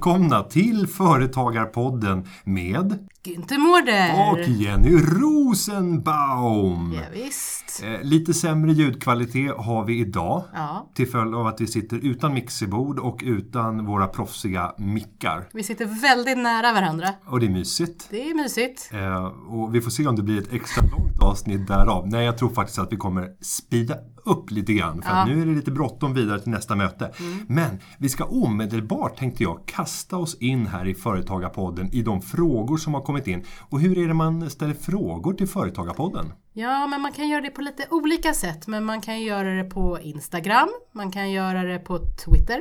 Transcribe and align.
Välkomna 0.00 0.42
till 0.42 0.86
Företagarpodden 0.86 2.24
med 2.44 3.08
Günther 3.24 3.58
Mårder! 3.58 4.30
och 4.32 4.38
Jenny 4.48 4.96
Rosenbaum. 4.96 6.92
Ja, 6.94 7.00
visst. 7.12 7.82
Eh, 7.84 8.02
Lite 8.02 8.34
sämre 8.34 8.72
ljudkvalitet 8.72 9.52
har 9.56 9.84
vi 9.84 9.98
idag. 10.00 10.42
Ja. 10.54 10.90
Till 10.94 11.08
följd 11.10 11.34
av 11.34 11.46
att 11.46 11.60
vi 11.60 11.66
sitter 11.66 11.96
utan 11.96 12.34
mixerbord 12.34 12.98
och 12.98 13.20
utan 13.24 13.86
våra 13.86 14.06
proffsiga 14.06 14.74
mickar. 14.78 15.48
Vi 15.52 15.62
sitter 15.62 15.86
väldigt 16.02 16.38
nära 16.38 16.72
varandra. 16.72 17.08
Och 17.26 17.40
det 17.40 17.46
är 17.46 17.50
mysigt. 17.50 18.06
Det 18.10 18.30
är 18.30 18.34
mysigt. 18.34 18.90
Eh, 18.92 19.24
och 19.24 19.74
vi 19.74 19.80
får 19.80 19.90
se 19.90 20.06
om 20.06 20.16
det 20.16 20.22
blir 20.22 20.38
ett 20.42 20.52
extra 20.52 20.82
långt 20.82 21.22
avsnitt 21.22 21.66
därav. 21.68 22.08
Nej, 22.08 22.24
jag 22.24 22.38
tror 22.38 22.48
faktiskt 22.50 22.78
att 22.78 22.92
vi 22.92 22.96
kommer 22.96 23.28
speeda 23.40 23.94
upp 24.30 24.50
lite 24.50 24.72
grann. 24.72 25.02
För 25.02 25.10
att 25.10 25.28
nu 25.28 25.42
är 25.42 25.46
det 25.46 25.52
lite 25.52 25.70
bråttom 25.70 26.14
vidare 26.14 26.40
till 26.40 26.50
nästa 26.50 26.76
möte. 26.76 27.12
Men 27.46 27.78
vi 27.98 28.08
ska 28.08 28.24
omedelbart, 28.24 29.16
tänkte 29.18 29.42
jag, 29.42 29.60
kasta 29.66 30.16
oss 30.16 30.34
in 30.34 30.66
här 30.66 30.88
i 30.88 30.94
Företagarpodden 30.94 31.94
i 31.94 32.02
de 32.02 32.22
frågor 32.22 32.76
som 32.76 32.94
har 32.94 33.00
kommit 33.00 33.26
in. 33.26 33.44
Och 33.60 33.80
hur 33.80 33.98
är 33.98 34.08
det 34.08 34.14
man 34.14 34.50
ställer 34.50 34.74
frågor 34.74 35.32
till 35.32 35.48
Företagarpodden? 35.48 36.32
Ja, 36.52 36.86
men 36.86 37.00
man 37.00 37.12
kan 37.12 37.28
göra 37.28 37.40
det 37.40 37.50
på 37.50 37.62
lite 37.62 37.86
olika 37.90 38.32
sätt. 38.32 38.66
Men 38.66 38.84
man 38.84 39.00
kan 39.00 39.22
göra 39.22 39.54
det 39.54 39.64
på 39.64 39.98
Instagram, 40.00 40.68
man 40.92 41.12
kan 41.12 41.30
göra 41.30 41.62
det 41.62 41.78
på 41.78 41.98
Twitter. 41.98 42.60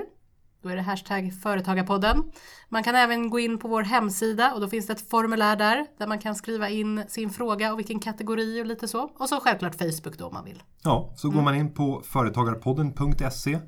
Då 0.63 0.69
är 0.69 0.75
det 0.75 0.81
hashtag 0.81 1.33
Företagarpodden. 1.43 2.23
Man 2.69 2.83
kan 2.83 2.95
även 2.95 3.29
gå 3.29 3.39
in 3.39 3.57
på 3.57 3.67
vår 3.67 3.83
hemsida 3.83 4.53
och 4.53 4.61
då 4.61 4.67
finns 4.67 4.87
det 4.87 4.93
ett 4.93 5.09
formulär 5.09 5.55
där 5.55 5.85
där 5.97 6.07
man 6.07 6.19
kan 6.19 6.35
skriva 6.35 6.69
in 6.69 7.03
sin 7.07 7.29
fråga 7.29 7.73
och 7.73 7.79
vilken 7.79 7.99
kategori 7.99 8.61
och 8.61 8.65
lite 8.65 8.87
så. 8.87 9.11
Och 9.17 9.29
så 9.29 9.39
självklart 9.39 9.75
Facebook 9.75 10.17
då 10.17 10.25
om 10.25 10.33
man 10.33 10.45
vill. 10.45 10.63
Ja, 10.83 11.13
så 11.15 11.29
går 11.29 11.41
man 11.41 11.55
in 11.55 11.73
på 11.73 12.01
företagarpodden.se 12.05 13.59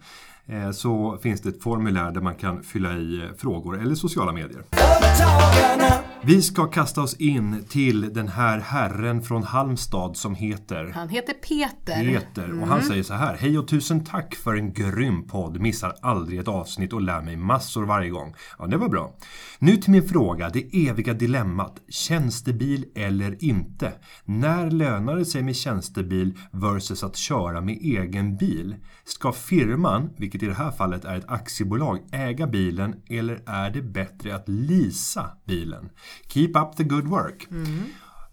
eh, 0.46 0.72
så 0.72 1.18
finns 1.22 1.42
det 1.42 1.50
ett 1.50 1.64
formulär 1.64 2.12
där 2.12 2.22
man 2.22 2.36
kan 2.36 2.64
fylla 2.64 2.94
i 2.94 3.22
eh, 3.22 3.30
frågor 3.38 3.82
eller 3.82 3.96
sociala 3.96 4.32
medier. 4.32 4.64
Företagarna. 4.72 6.01
Vi 6.24 6.42
ska 6.42 6.68
kasta 6.68 7.02
oss 7.02 7.14
in 7.14 7.66
till 7.70 8.14
den 8.14 8.28
här 8.28 8.60
herren 8.60 9.22
från 9.22 9.44
Halmstad 9.44 10.18
som 10.18 10.36
heter 10.36 10.92
Han 10.96 11.10
heter 11.10 11.34
Peter. 11.34 12.04
Peter 12.04 12.62
och 12.62 12.68
han 12.68 12.82
säger 12.82 13.04
så 13.04 13.14
här. 13.14 13.38
Hej 13.38 13.58
och 13.58 13.68
tusen 13.68 14.04
tack 14.04 14.36
för 14.36 14.56
en 14.56 14.74
grym 14.74 15.28
podd. 15.28 15.60
Missar 15.60 15.96
aldrig 16.02 16.40
ett 16.40 16.48
avsnitt 16.48 16.94
och 16.94 17.02
lär 17.02 17.22
mig 17.22 17.36
massor 17.36 17.86
varje 17.86 18.10
gång. 18.10 18.36
Ja, 18.60 18.68
det 18.68 18.78
var 18.78 18.90
bra. 18.90 19.16
Nu 19.60 19.78
till 19.78 19.92
min 19.92 20.10
fråga, 20.10 20.50
det 20.50 20.88
eviga 20.88 21.14
dilemmat. 21.14 21.82
Tjänstebil 21.90 22.86
eller 22.96 23.44
inte? 23.44 23.92
När 24.26 24.72
lönar 24.72 25.16
det 25.16 25.26
sig 25.26 25.44
med 25.44 25.56
tjänstebil 25.56 26.38
versus 26.52 27.04
att 27.04 27.18
köra 27.18 27.62
med 27.62 27.78
egen 27.82 28.38
bil? 28.38 28.76
Ska 29.04 29.32
firman, 29.32 30.10
vilket 30.18 30.44
i 30.44 30.46
det 30.46 30.54
här 30.54 30.72
fallet 30.72 31.06
är 31.06 31.18
ett 31.18 31.30
aktiebolag, 31.32 32.00
äga 32.12 32.48
bilen 32.48 32.96
eller 33.10 33.44
är 33.46 33.70
det 33.70 33.82
bättre 33.82 34.36
att 34.36 34.50
leasa 34.50 35.30
bilen? 35.46 35.90
Keep 36.28 36.48
up 36.56 36.76
the 36.78 36.84
good 36.84 37.06
work. 37.08 37.48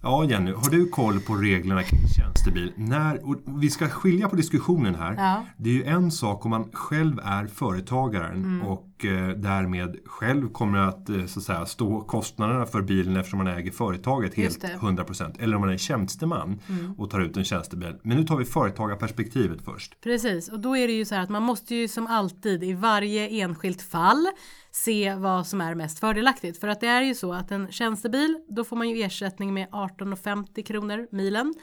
Ja, 0.03 0.25
Jenny, 0.25 0.53
har 0.53 0.71
du 0.71 0.89
koll 0.89 1.21
på 1.21 1.35
reglerna 1.35 1.83
kring 1.83 2.09
tjänstebil? 2.09 2.73
När, 2.77 3.21
vi 3.61 3.71
ska 3.71 3.89
skilja 3.89 4.29
på 4.29 4.37
diskussionen 4.37 4.95
här. 4.95 5.15
Ja. 5.19 5.45
Det 5.57 5.71
är 5.71 5.75
ju 5.75 5.85
en 5.85 6.11
sak 6.11 6.45
om 6.45 6.51
man 6.51 6.71
själv 6.73 7.21
är 7.25 7.47
företagaren 7.47 8.45
Mm. 8.45 8.63
och 8.67 8.85
eh, 9.05 9.29
därmed 9.29 9.97
själv 10.05 10.49
kommer 10.49 10.79
att, 10.79 11.09
eh, 11.09 11.27
så 11.27 11.41
att 11.41 11.45
säga, 11.45 11.67
stå 11.67 12.01
kostnaderna 12.01 12.67
för 12.67 12.83
bilen 12.83 13.17
eftersom 13.17 13.39
man 13.39 13.47
äger 13.47 13.71
företaget 13.71 14.35
helt 14.35 14.61
det. 14.61 14.67
Mm. 14.67 14.81
100%. 14.81 15.35
Eller 15.39 15.55
om 15.57 15.61
man 15.61 15.71
är 15.71 15.77
tjänsteman 15.77 16.61
och 16.99 17.11
tar 17.11 17.21
ut 17.21 17.37
en 17.37 17.45
tjänstebil. 17.45 17.95
Men 18.03 18.17
nu 18.17 18.25
tar 18.25 18.37
vi 18.37 18.45
företagarperspektivet 18.45 19.63
först. 19.65 20.01
Precis, 20.01 20.49
och 20.49 20.61
då 20.61 20.77
är 20.77 20.87
det 20.87 20.93
ju 20.93 21.05
så 21.05 21.15
här 21.15 21.23
att 21.23 21.29
man 21.29 21.43
måste 21.43 21.75
ju 21.75 21.89
som 21.89 22.07
alltid 22.07 22.65
i 22.65 22.73
varje 22.73 23.29
enskilt 23.29 23.83
fall 23.83 24.27
se 24.71 25.15
vad 25.15 25.47
som 25.47 25.61
är 25.61 25.75
mest 25.75 25.99
fördelaktigt. 25.99 26.61
För 26.61 26.69
att 26.69 26.81
det 26.81 26.87
är 26.87 27.03
ju 27.03 27.15
så 27.15 27.33
att 27.33 27.51
en 27.51 27.73
tjänstebil, 27.73 28.41
då 28.49 28.65
får 28.65 28.77
man 28.77 28.89
ju 28.89 29.03
ersättning 29.03 29.55
med 29.55 29.69
18,50 29.69 30.63
kronor 30.63 31.07
milen. 31.11 31.55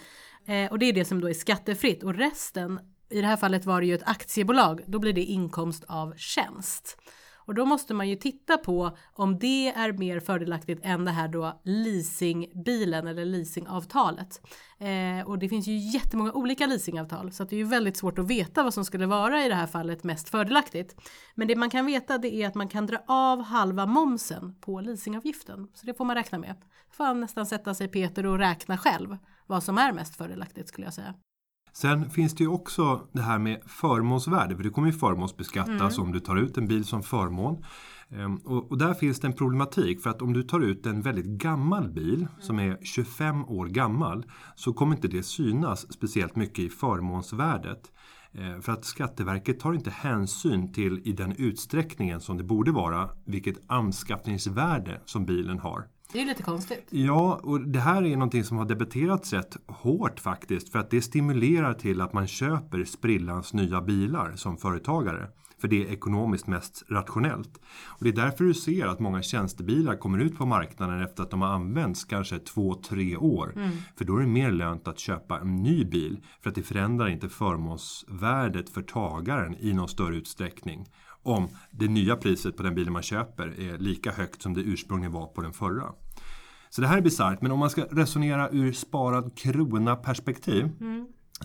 Eh, 0.47 0.72
och 0.72 0.79
det 0.79 0.85
är 0.85 0.94
det 0.94 1.06
som 1.06 1.22
då 1.22 1.29
är 1.29 1.34
skattefritt 1.34 2.03
och 2.03 2.16
resten, 2.16 2.79
i 3.09 3.22
det 3.22 3.28
här 3.28 3.38
fallet 3.38 3.66
var 3.66 3.81
det 3.81 3.88
ju 3.88 3.95
ett 3.95 4.09
aktiebolag, 4.09 4.81
då 4.88 5.00
blir 5.00 5.13
det 5.13 5.24
inkomst 5.24 5.84
av 5.88 6.13
tjänst. 6.18 6.97
Och 7.45 7.56
då 7.56 7.66
måste 7.66 7.94
man 7.94 8.09
ju 8.09 8.16
titta 8.16 8.57
på 8.57 8.97
om 9.13 9.39
det 9.39 9.67
är 9.67 9.94
mer 9.94 10.19
fördelaktigt 10.19 10.81
än 10.83 11.06
det 11.06 11.11
här 11.11 11.28
då 11.28 11.61
leasingbilen 11.63 13.07
eller 13.07 13.25
leasingavtalet. 13.25 14.41
Eh, 14.79 15.28
och 15.28 15.39
det 15.39 15.50
finns 15.50 15.67
ju 15.67 15.78
jättemånga 15.78 16.31
olika 16.31 16.67
leasingavtal 16.67 17.31
så 17.31 17.44
att 17.44 17.50
det 17.50 17.56
är 17.56 17.57
ju 17.57 17.63
väldigt 17.63 17.97
svårt 17.97 18.19
att 18.19 18.28
veta 18.28 18.63
vad 18.63 18.73
som 18.73 18.85
skulle 18.85 19.06
vara 19.06 19.45
i 19.45 19.50
det 19.50 19.56
här 19.56 19.67
fallet 19.67 20.03
mest 20.03 20.29
fördelaktigt. 20.29 20.95
Men 21.35 21.47
det 21.47 21.56
man 21.56 21.69
kan 21.69 21.85
veta 21.85 22.17
det 22.17 22.35
är 22.35 22.47
att 22.47 22.56
man 22.56 22.67
kan 22.67 22.85
dra 22.85 22.97
av 23.07 23.41
halva 23.41 23.85
momsen 23.85 24.56
på 24.62 24.81
leasingavgiften. 24.81 25.67
Så 25.73 25.85
det 25.85 25.94
får 25.94 26.06
man 26.06 26.16
räkna 26.16 26.38
med. 26.38 26.56
får 26.91 27.13
nästan 27.13 27.45
sätta 27.45 27.73
sig 27.73 27.88
Peter 27.88 28.25
och 28.25 28.38
räkna 28.38 28.77
själv 28.77 29.17
vad 29.47 29.63
som 29.63 29.77
är 29.77 29.91
mest 29.94 30.16
fördelaktigt 30.16 30.67
skulle 30.67 30.88
jag 30.88 30.94
säga. 30.94 31.13
Sen 31.78 32.09
finns 32.09 32.34
det 32.36 32.44
ju 32.44 32.50
också 32.50 33.08
det 33.13 33.22
här 33.22 33.40
med 33.40 33.62
förmånsvärde, 33.66 34.56
för 34.56 34.63
det 34.63 34.69
kommer 34.69 34.88
ju 34.88 34.94
förmånsbeskattas 34.94 35.97
om 35.97 36.12
du 36.12 36.19
tar 36.19 36.36
ut 36.36 36.58
en 36.58 36.68
bil 36.68 36.86
som 36.86 37.03
förmån. 37.03 37.63
Ehm, 38.09 38.36
Och, 38.36 38.72
och 38.72 38.78
där 38.78 38.94
finns 38.94 39.19
det 39.19 39.28
en 39.28 39.34
problematik 39.34 40.02
för 40.02 40.09
att 40.09 40.22
om 40.22 40.34
du 40.34 40.44
tar 40.44 40.59
ut 40.59 40.86
en 40.86 41.02
väldigt 41.02 41.25
gammal 41.25 41.90
bil 41.90 42.28
som 42.40 42.59
är 42.59 42.78
25 42.81 43.46
år 43.46 43.66
gammal 43.66 44.25
så 44.56 44.74
kommer 44.74 44.96
inte 44.96 45.08
det 45.08 45.24
synas 45.24 45.94
speciellt 45.94 46.36
mycket 46.36 46.59
i 46.59 46.69
förmånsvärdet. 46.69 47.92
Eh, 48.31 48.59
För 48.62 48.72
att 48.72 48.86
Skatteverket 48.86 49.59
tar 49.59 49.74
inte 49.74 49.90
hänsyn 49.90 50.74
till 50.74 51.02
i 51.06 51.12
den 51.12 51.31
utsträckningen 51.38 52.22
som 52.22 52.38
det 52.38 52.44
borde 52.44 52.72
vara 52.72 53.09
vilket 53.25 53.57
anskaffningsvärde 53.68 55.02
som 55.06 55.25
bilen 55.25 55.59
har. 55.59 55.88
Det 56.16 56.20
är 56.20 56.24
ju 56.24 56.30
lite 56.30 56.44
konstigt. 56.44 56.88
Ja, 56.90 57.40
och 57.44 57.62
det 57.62 57.80
här 57.80 58.06
är 58.06 58.14
någonting 58.16 58.44
som 58.44 58.58
har 58.58 58.66
debatterats 58.66 59.34
rätt 59.34 59.58
hårt 59.68 60.20
faktiskt. 60.20 60.72
För 60.72 60.80
att 60.80 60.90
det 60.90 61.02
stimulerar 61.02 61.74
till 61.74 62.02
att 62.02 62.14
man 62.14 62.28
köper 62.28 62.84
sprillans 62.84 63.53
nya 63.53 63.81
bilar 63.81 64.36
som 64.36 64.58
företagare. 64.58 65.28
För 65.62 65.68
det 65.68 65.84
är 65.84 65.92
ekonomiskt 65.92 66.48
mest 66.48 66.84
rationellt. 66.90 67.62
Och 67.86 68.04
det 68.04 68.09
är 68.09 68.14
därför 68.14 68.44
du 68.44 68.54
ser 68.54 68.88
att 68.88 69.00
många 69.00 69.22
tjänstebilar 69.22 69.96
kommer 69.96 70.20
ut 70.20 70.38
på 70.38 70.46
marknaden 70.46 71.02
efter 71.02 71.24
att 71.24 71.31
de 71.31 71.42
har 71.42 71.50
använts 71.50 72.04
kanske 72.04 72.40
två, 72.40 72.75
tre 72.75 73.18
år. 73.18 73.54
För 73.98 74.06
då 74.06 74.18
är 74.18 74.22
det 74.22 74.28
mer 74.28 74.52
lönt 74.52 74.88
att 74.88 75.00
köpa 75.00 75.40
en 75.40 75.56
ny 75.56 75.86
bil. 75.86 76.20
För 76.42 76.50
att 76.50 76.56
det 76.56 76.64
förändrar 76.64 77.08
inte 77.08 77.30
förmånsvärdet 77.30 78.70
för 78.70 78.81
tagaren 78.81 79.56
i 79.59 79.74
någon 79.74 79.90
större 79.90 80.16
utsträckning. 80.16 80.86
Om 81.24 81.48
det 81.72 81.88
nya 81.88 82.16
priset 82.16 82.58
på 82.58 82.64
den 82.64 82.75
bilen 82.75 82.94
man 82.94 83.02
köper 83.02 83.59
är 83.59 83.78
lika 83.78 84.12
högt 84.12 84.42
som 84.42 84.54
det 84.54 84.62
ursprungligen 84.62 85.12
var 85.12 85.28
på 85.28 85.42
den 85.42 85.54
förra. 85.54 85.94
Så 86.75 86.81
det 86.81 86.88
här 86.88 86.97
är 86.97 87.02
bisarrt, 87.02 87.41
men 87.41 87.52
om 87.52 87.59
man 87.59 87.69
ska 87.69 87.81
resonera 87.91 88.50
ur 88.50 88.72
sparad 88.74 89.38
krona 89.38 89.96
perspektiv 89.96 90.69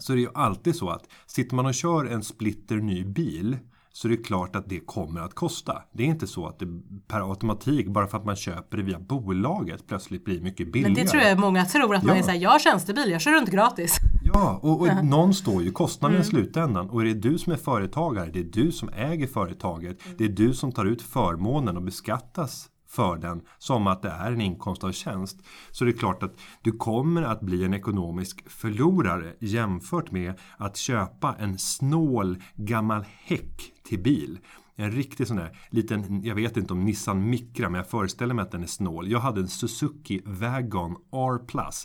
så 0.01 0.13
är 0.13 0.17
det 0.17 0.23
ju 0.23 0.29
alltid 0.35 0.77
så 0.77 0.89
att 0.89 1.03
sitter 1.27 1.57
man 1.57 1.67
och 1.67 1.75
kör 1.75 2.05
en 2.05 2.23
splitter 2.23 2.77
ny 2.77 3.05
bil 3.05 3.57
så 3.93 4.09
är 4.09 4.11
det 4.11 4.17
klart 4.17 4.57
att 4.57 4.69
det 4.69 4.81
kommer 4.81 5.21
att 5.21 5.35
kosta. 5.35 5.83
Det 5.93 6.03
är 6.03 6.07
inte 6.07 6.27
så 6.27 6.47
att 6.47 6.59
det 6.59 6.67
per 7.09 7.31
automatik, 7.31 7.89
bara 7.89 8.07
för 8.07 8.19
att 8.19 8.25
man 8.25 8.37
köper 8.37 8.77
det 8.77 8.83
via 8.83 8.99
bolaget, 8.99 9.87
plötsligt 9.87 10.25
blir 10.25 10.41
mycket 10.41 10.73
billigare. 10.73 10.95
Men 10.95 11.05
det 11.05 11.11
tror 11.11 11.23
jag 11.23 11.39
många 11.39 11.65
tror 11.65 11.95
att 11.95 12.03
man 12.05 12.17
Ja. 12.17 12.23
är 12.23 12.25
såhär, 12.25 12.39
jag 12.39 12.51
har 12.51 12.59
tjänstebil, 12.59 13.11
jag 13.11 13.21
kör 13.21 13.33
runt 13.33 13.51
gratis. 13.51 13.97
Ja, 14.35 14.61
och, 14.63 14.81
och 14.81 15.05
någon 15.05 15.35
står 15.35 15.63
ju 15.63 15.73
kostnaden 15.73 16.21
i 16.21 16.25
slutändan. 16.25 16.91
Och 16.91 17.01
är 17.01 17.05
det 17.05 17.15
du 17.15 17.39
som 17.39 17.53
är 17.53 17.57
företagare, 17.57 18.31
det 18.33 18.41
är 18.41 18.45
du 18.45 18.73
som 18.73 18.89
äger 18.89 19.27
företaget. 19.27 19.99
Det 20.19 20.25
är 20.25 20.29
du 20.29 20.55
som 20.55 20.73
tar 20.73 20.85
ut 20.85 21.03
förmånen 21.03 21.77
och 21.77 21.83
beskattas 21.83 22.69
för 22.91 23.17
den 23.17 23.43
som 23.59 23.87
att 23.87 24.03
det 24.03 24.09
är 24.09 24.33
en 24.33 24.41
inkomst 24.41 24.85
av 24.85 24.93
tjänst. 24.93 25.43
Så 25.71 25.85
det 25.85 25.91
är 25.91 25.99
klart 25.99 26.23
att 26.23 26.41
du 26.63 26.73
kommer 26.73 27.23
att 27.23 27.41
bli 27.41 27.65
en 27.65 27.75
ekonomisk 27.75 28.51
förlorare 28.51 29.35
jämfört 29.41 30.11
med 30.11 30.35
att 30.57 30.77
köpa 30.77 31.35
en 31.39 31.59
snål 31.59 32.43
gammal 32.57 33.05
häck 33.25 33.73
till 33.85 34.03
bil. 34.03 34.39
En 34.77 34.91
riktig 34.91 35.27
sån 35.27 35.37
där 35.37 35.59
liten, 35.71 36.25
jag 36.25 36.35
vet 36.35 36.57
inte 36.57 36.73
om 36.73 36.85
Nissan 36.85 37.31
Micra, 37.31 37.69
men 37.69 37.79
jag 37.79 37.91
föreställer 37.91 38.35
mig 38.35 38.43
att 38.43 38.51
den 38.51 38.63
är 38.63 38.67
snål. 38.67 39.11
Jag 39.11 39.21
hade 39.21 39.41
en 39.41 39.49
Suzuki 39.49 40.21
Wagon 40.25 40.97
R+. 41.13 41.41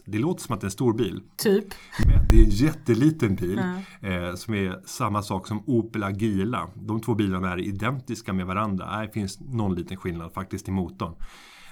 Det 0.05 0.17
låter 0.17 0.43
som 0.43 0.55
att 0.55 0.61
det 0.61 0.65
är 0.65 0.67
en 0.67 0.71
stor 0.71 0.93
bil. 0.93 1.21
Typ. 1.37 1.65
Men 2.05 2.27
det 2.29 2.35
är 2.35 2.43
en 2.43 2.49
jätteliten 2.49 3.35
bil 3.35 3.59
eh, 4.01 4.35
som 4.35 4.53
är 4.53 4.87
samma 4.87 5.21
sak 5.21 5.47
som 5.47 5.63
Opel 5.67 6.03
Agila. 6.03 6.69
De 6.73 7.01
två 7.01 7.15
bilarna 7.15 7.51
är 7.51 7.59
identiska 7.59 8.33
med 8.33 8.45
varandra. 8.45 9.01
Det 9.01 9.13
finns 9.13 9.39
någon 9.39 9.75
liten 9.75 9.97
skillnad 9.97 10.33
faktiskt 10.33 10.67
i 10.67 10.71
motorn. 10.71 11.15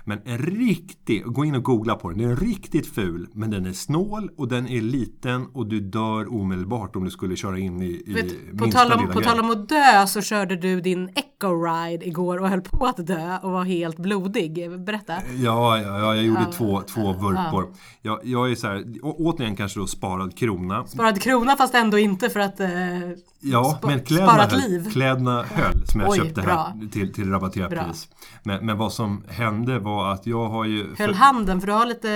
Men 0.04 0.20
en 0.26 0.38
riktig, 0.38 1.24
gå 1.26 1.46
in 1.46 1.56
och 1.56 1.64
googla 1.64 1.96
på 1.96 2.10
den, 2.10 2.18
den 2.18 2.32
är 2.32 2.36
riktigt 2.36 2.88
ful 2.88 3.28
men 3.34 3.52
den 3.52 3.66
är 3.66 3.74
snål 3.74 4.30
och 4.38 4.48
den 4.48 4.68
är 4.68 4.82
liten 4.82 5.46
och 5.54 5.68
du 5.68 5.80
dör 5.80 6.34
omedelbart 6.34 6.96
om 6.96 7.04
du 7.04 7.12
skulle 7.12 7.36
köra 7.36 7.58
in 7.58 7.82
i, 7.82 8.04
i 8.06 8.14
Vet, 8.14 8.58
på, 8.58 8.64
minsta 8.64 8.80
tal 8.80 9.00
om, 9.00 9.12
på 9.12 9.22
tal 9.22 9.40
om 9.40 9.52
att 9.52 9.70
dö 9.70 10.08
så 10.08 10.22
körde 10.22 10.56
du 10.56 10.82
din 10.82 11.10
eco 11.10 11.33
ride 11.52 12.08
igår 12.08 12.38
och 12.42 12.50
höll 12.50 12.62
på 12.62 12.86
att 12.86 13.08
dö 13.08 13.38
och 13.42 13.52
var 13.52 13.64
helt 13.64 13.98
blodig. 13.98 14.80
Berätta. 14.80 15.14
Ja, 15.38 15.78
ja, 15.78 16.00
ja 16.00 16.16
jag 16.16 16.24
gjorde 16.24 16.46
två, 16.54 16.82
två 16.82 17.14
vurpor. 17.14 17.68
Jag, 18.02 18.20
jag 18.24 18.52
är 18.52 18.56
så 18.56 18.68
här, 18.68 18.84
å, 19.04 19.16
återigen 19.20 19.56
kanske 19.56 19.80
då 19.80 19.88
sparad 19.88 20.38
krona. 20.38 20.86
Sparad 20.86 21.22
krona 21.22 21.56
fast 21.56 21.76
ändå 21.76 21.98
inte 22.00 22.30
för 22.30 22.40
att 22.40 22.60
eh, 22.60 22.70
Ja, 23.46 23.80
men 23.84 24.00
kläderna 24.00 24.32
sparat 24.32 24.52
höll, 24.52 24.62
liv. 24.62 24.90
kläderna 24.92 25.44
höll 25.44 25.88
som 25.88 26.02
jag 26.02 26.10
Oj, 26.10 26.18
köpte 26.18 26.42
bra. 26.42 26.54
här 26.82 26.88
till, 26.92 27.14
till 27.14 27.30
rabatterat 27.32 27.70
pris. 27.70 28.08
Men, 28.44 28.66
men 28.66 28.78
vad 28.78 28.94
som 28.94 29.24
hände 29.30 29.80
var 29.80 30.12
att 30.14 30.28
jag 30.28 30.50
har 30.50 30.66
ju... 30.66 30.88
höll 30.88 30.96
för- 30.96 31.14
handen 31.14 31.60
för 31.60 31.68
du 31.68 31.74
har 31.74 31.86
lite, 31.86 32.08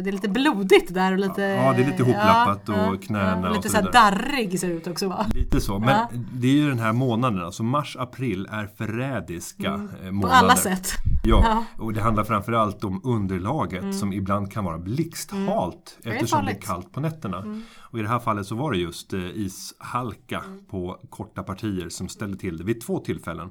det 0.00 0.10
är 0.10 0.12
lite 0.12 0.28
blodigt 0.28 0.94
där 0.94 1.12
och 1.12 1.18
lite 1.18 1.42
Ja, 1.42 1.72
det 1.72 1.82
är 1.82 1.86
lite 1.86 2.02
hoplappat 2.02 2.68
och 2.68 3.02
knäna 3.02 3.38
och 3.40 3.46
och 3.50 3.56
lite 3.56 3.68
så 3.68 3.76
så 3.76 3.82
här 3.82 3.92
darrig 3.92 4.60
ser 4.60 4.68
det 4.68 4.74
ut 4.74 4.86
också 4.86 5.08
va? 5.08 5.26
Lite 5.34 5.60
så, 5.60 5.78
men 5.78 5.88
Ja. 5.88 6.08
det 6.32 6.46
är 6.48 6.52
ju 6.52 6.68
den 6.68 6.78
här 6.78 6.92
månaden, 6.92 7.44
alltså 7.44 7.62
mars-april 7.62 8.48
är 8.52 8.63
förrädiska 8.66 9.66
eh, 9.68 9.72
månader. 9.78 10.08
Mm. 10.08 10.20
På 10.20 10.28
alla 10.28 10.56
sätt. 10.56 10.88
Ja, 11.24 11.42
Ja. 11.44 11.64
och 11.84 11.92
det 11.92 12.00
handlar 12.00 12.24
framförallt 12.24 12.84
om 12.84 13.00
underlaget 13.04 13.94
som 13.98 14.12
ibland 14.12 14.52
kan 14.52 14.64
vara 14.64 14.78
blixthalt 14.78 15.98
är 16.04 16.10
eftersom 16.12 16.44
det 16.44 16.50
är 16.52 16.60
kallt 16.60 16.92
på 16.92 17.00
nätterna. 17.00 17.62
Och 17.80 17.98
i 17.98 18.02
det 18.02 18.08
här 18.08 18.18
fallet 18.18 18.46
så 18.46 18.54
var 18.54 18.72
det 18.72 18.78
just 18.78 19.12
eh, 19.12 19.20
ishalka 19.34 20.42
på 20.70 21.00
korta 21.10 21.42
partier 21.42 21.88
som 21.88 22.08
ställde 22.08 22.36
till 22.38 22.56
det 22.58 22.64
vid 22.64 22.80
två 22.80 22.98
tillfällen. 22.98 23.50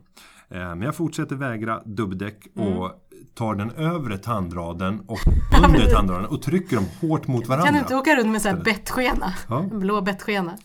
Eh, 0.50 0.60
men 0.60 0.82
jag 0.82 0.96
fortsätter 0.96 1.36
vägra 1.36 1.82
dubbdäck 1.86 2.48
och 2.56 2.92
tar 3.36 3.56
den 3.56 3.72
övre 3.72 4.18
tandraden 4.18 5.00
och 5.08 5.20
under 5.68 5.92
tandraden 5.92 6.26
och 6.26 6.42
trycker 6.42 6.76
dem 6.76 6.86
hårt 7.02 7.28
mot 7.28 7.48
varandra. 7.48 7.66
Kan 7.66 7.74
du 7.74 7.80
inte 7.80 7.96
åka 7.96 8.16
runt 8.16 8.30
med 8.32 8.42
så 8.42 8.50
här 8.50 8.56
bettskena? 8.64 9.34
Ja. 9.50 9.60
En 9.60 9.80
blå 9.80 10.02
bettskena. 10.02 10.58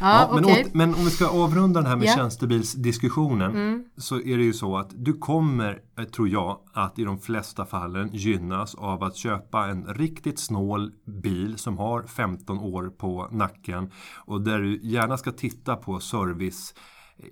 Ja, 0.00 0.20
Ja, 0.28 0.34
men, 0.34 0.44
okej. 0.44 0.64
åt, 0.66 0.74
men 0.74 0.94
om 0.94 1.04
vi 1.04 1.10
ska 1.10 1.28
avrunda 1.28 1.80
den 1.80 1.88
här 1.90 1.96
med 1.96 2.08
Ja. 2.08 2.14
tjänstebilsdiskussionen 2.16 3.50
Mm. 3.50 3.84
så 3.96 4.20
är 4.20 4.36
det 4.38 4.44
ju 4.44 4.52
så 4.52 4.76
att 4.76 4.90
du 4.96 5.12
kommer, 5.12 5.78
eh, 5.98 6.04
tror 6.04 6.28
jag, 6.28 6.58
att 6.72 6.98
i 6.98 7.04
de 7.04 7.18
flesta 7.18 7.66
fallen 7.66 8.10
gynnas 8.12 8.74
av 8.74 9.02
att 9.04 9.16
köpa 9.16 9.66
en 9.68 9.84
riktigt 9.94 10.38
snål 10.38 10.92
bil 11.22 11.58
som 11.58 11.78
har 11.78 12.02
15 12.02 12.58
år 12.58 12.88
på 12.98 13.28
nacken 13.30 13.90
och 14.24 14.40
där 14.40 14.58
du 14.58 14.80
gärna 14.82 15.16
ska 15.16 15.32
titta 15.32 15.76
på 15.76 16.00
service 16.00 16.74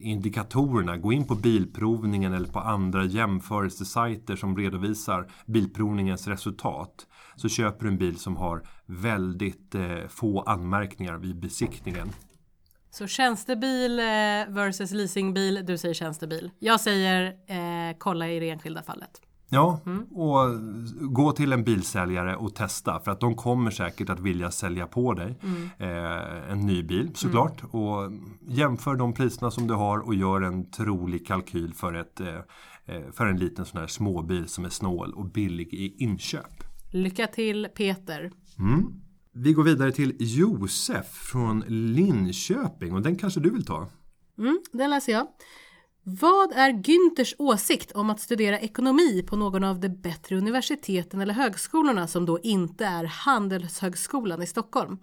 indikatorerna, 0.00 0.96
gå 0.96 1.12
in 1.12 1.24
på 1.26 1.34
Bilprovningen 1.34 2.32
eller 2.32 2.48
på 2.48 2.58
andra 2.60 3.04
jämförelsesajter 3.04 4.36
som 4.36 4.56
redovisar 4.56 5.26
Bilprovningens 5.46 6.28
resultat. 6.28 7.06
Så 7.36 7.48
köper 7.48 7.84
du 7.84 7.90
en 7.90 7.98
bil 7.98 8.16
som 8.18 8.36
har 8.36 8.62
väldigt 8.86 9.74
eh, 9.74 10.08
få 10.08 10.40
anmärkningar 10.42 11.16
vid 11.16 11.40
besiktningen. 11.40 12.08
Så 12.90 13.06
tjänstebil 13.06 13.98
eh, 13.98 14.04
versus 14.48 14.90
leasingbil, 14.90 15.62
du 15.66 15.78
säger 15.78 15.94
tjänstebil. 15.94 16.50
Jag 16.58 16.80
säger 16.80 17.24
eh, 17.46 17.96
kolla 17.98 18.28
i 18.28 18.40
det 18.40 18.50
enskilda 18.50 18.82
fallet. 18.82 19.10
Ja, 19.50 19.80
Mm. 19.86 20.04
och 20.04 20.36
gå 21.14 21.32
till 21.32 21.52
en 21.52 21.64
bilsäljare 21.64 22.36
och 22.36 22.54
testa 22.54 23.00
för 23.00 23.10
att 23.10 23.20
de 23.20 23.34
kommer 23.34 23.70
säkert 23.70 24.10
att 24.10 24.20
vilja 24.20 24.50
sälja 24.50 24.86
på 24.86 25.14
dig 25.14 25.38
Mm. 25.42 25.70
eh, 25.78 26.50
en 26.52 26.58
ny 26.66 26.82
bil 26.82 27.10
såklart. 27.14 27.62
Och 27.70 28.12
jämför 28.48 28.96
de 28.96 29.14
priserna 29.14 29.50
som 29.50 29.66
du 29.66 29.74
har 29.74 29.98
och 29.98 30.14
gör 30.14 30.40
en 30.40 30.70
trolig 30.70 31.26
kalkyl 31.26 31.74
för, 31.74 31.94
ett, 31.94 32.20
eh, 32.20 32.34
eh, 32.86 33.02
för 33.12 33.26
en 33.26 33.36
liten 33.38 33.64
sån 33.64 33.80
här 33.80 33.86
småbil 33.86 34.48
som 34.48 34.64
är 34.64 34.68
snål 34.68 35.12
och 35.14 35.24
billig 35.30 35.74
i 35.74 35.94
inköp. 36.04 36.64
Lycka 36.90 37.26
till 37.26 37.68
Peter. 37.76 38.30
Vi 39.40 39.52
går 39.52 39.62
vidare 39.62 39.92
till 39.92 40.16
Josef 40.18 41.06
från 41.06 41.64
Linköping 41.68 42.94
och 42.94 43.02
den 43.02 43.16
kanske 43.16 43.40
du 43.40 43.50
vill 43.50 43.64
ta? 43.64 43.88
Mm, 44.38 44.60
den 44.72 44.90
läser 44.90 45.12
jag. 45.12 45.26
Vad 46.02 46.52
är 46.52 46.72
Günthers 46.72 47.34
åsikt 47.38 47.92
om 47.92 48.10
att 48.10 48.20
studera 48.20 48.60
ekonomi 48.60 49.22
på 49.28 49.36
någon 49.36 49.64
av 49.64 49.80
de 49.80 49.88
bättre 49.88 50.36
universiteten 50.36 51.20
eller 51.20 51.34
högskolorna 51.34 52.06
som 52.06 52.26
då 52.26 52.38
inte 52.42 52.86
är 52.86 53.04
Handelshögskolan 53.04 54.42
i 54.42 54.46
Stockholm? 54.46 54.98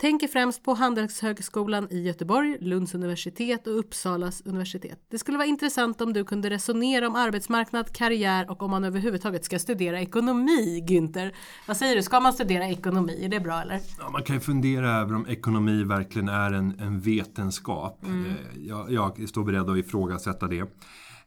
Tänker 0.00 0.28
främst 0.28 0.62
på 0.62 0.74
Handelshögskolan 0.74 1.88
i 1.90 2.02
Göteborg, 2.02 2.56
Lunds 2.60 2.94
universitet 2.94 3.66
och 3.66 3.78
Uppsalas 3.78 4.42
universitet. 4.44 4.98
Det 5.10 5.18
skulle 5.18 5.38
vara 5.38 5.48
intressant 5.48 6.00
om 6.00 6.12
du 6.12 6.24
kunde 6.24 6.50
resonera 6.50 7.08
om 7.08 7.14
arbetsmarknad, 7.14 7.92
karriär 7.92 8.50
och 8.50 8.62
om 8.62 8.70
man 8.70 8.84
överhuvudtaget 8.84 9.44
ska 9.44 9.58
studera 9.58 10.00
ekonomi, 10.00 10.84
Günther. 10.88 11.32
Vad 11.68 11.76
säger 11.76 11.96
du, 11.96 12.02
ska 12.02 12.20
man 12.20 12.32
studera 12.32 12.68
ekonomi? 12.68 13.24
Är 13.24 13.28
det 13.28 13.40
bra 13.40 13.62
eller? 13.62 13.80
Ja, 13.98 14.10
man 14.10 14.22
kan 14.22 14.36
ju 14.36 14.40
fundera 14.40 14.90
över 14.90 15.14
om 15.14 15.26
ekonomi 15.26 15.84
verkligen 15.84 16.28
är 16.28 16.52
en, 16.52 16.80
en 16.80 17.00
vetenskap. 17.00 18.04
Mm. 18.04 18.26
Eh, 18.26 18.32
Jag, 18.66 18.92
jag 18.92 19.28
står 19.28 19.44
beredd 19.44 19.70
att 19.70 19.78
ifrågasätta 19.78 20.46
det. 20.46 20.64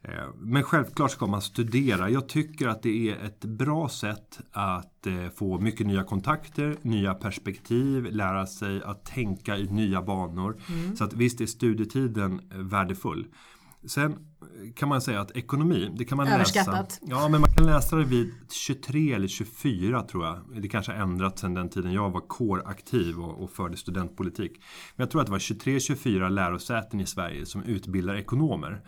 Eh, 0.04 0.12
Men 0.36 0.64
självklart 0.64 1.12
ska 1.12 1.28
man 1.28 1.42
studera. 1.42 2.10
Jag 2.10 2.30
tycker 2.30 2.68
att 2.68 2.84
det 2.84 3.10
är 3.10 3.26
ett 3.26 3.46
bra 3.46 3.90
sätt 3.90 4.40
att 4.52 5.08
eh, 5.08 5.30
få 5.36 5.60
mycket 5.60 5.88
nya 5.88 6.04
kontakter, 6.04 6.78
nya 6.82 7.14
perspektiv, 7.14 8.08
lära 8.12 8.46
sig 8.48 8.84
att 8.84 9.06
tänka 9.06 9.58
i 9.58 9.66
nya 9.66 10.02
banor. 10.02 10.58
Mm. 10.70 10.96
Så 10.96 11.04
att 11.04 11.14
visst 11.14 11.42
är 11.42 11.46
studietiden 11.46 12.42
eh, 12.52 12.58
värdefull. 12.58 13.28
Sen 13.86 14.16
kan 14.76 14.90
man 14.90 15.02
säga 15.02 15.22
att 15.22 15.38
ekonomi, 15.38 15.92
det 15.98 16.06
kan 16.06 16.18
man 16.18 16.28
läsa. 16.40 16.86
Ja, 17.02 17.30
men 17.30 17.42
man 17.42 17.50
kan 17.58 17.66
läsa 17.66 17.96
det 17.96 18.04
vid 18.04 18.34
23 18.52 19.14
eller 19.14 19.28
24 19.28 20.04
tror 20.04 20.26
jag. 20.26 20.62
Det 20.62 20.68
kanske 20.68 20.92
har 20.92 21.00
ändrats 21.00 21.42
sedan 21.42 21.54
den 21.54 21.70
tiden 21.70 21.94
jag 21.94 22.10
var 22.10 22.22
kåraktiv 22.22 23.20
och, 23.20 23.44
och 23.44 23.52
förde 23.52 23.78
studentpolitik. 23.78 24.52
Men 24.96 25.04
jag 25.04 25.12
tror 25.12 25.22
att 25.22 25.28
det 25.28 25.32
var 25.32 25.40
23-24 25.40 26.30
lärosäten 26.30 27.00
i 27.00 27.06
Sverige 27.06 27.46
som 27.46 27.64
utbildar 27.64 28.16
ekonomer. 28.16 28.82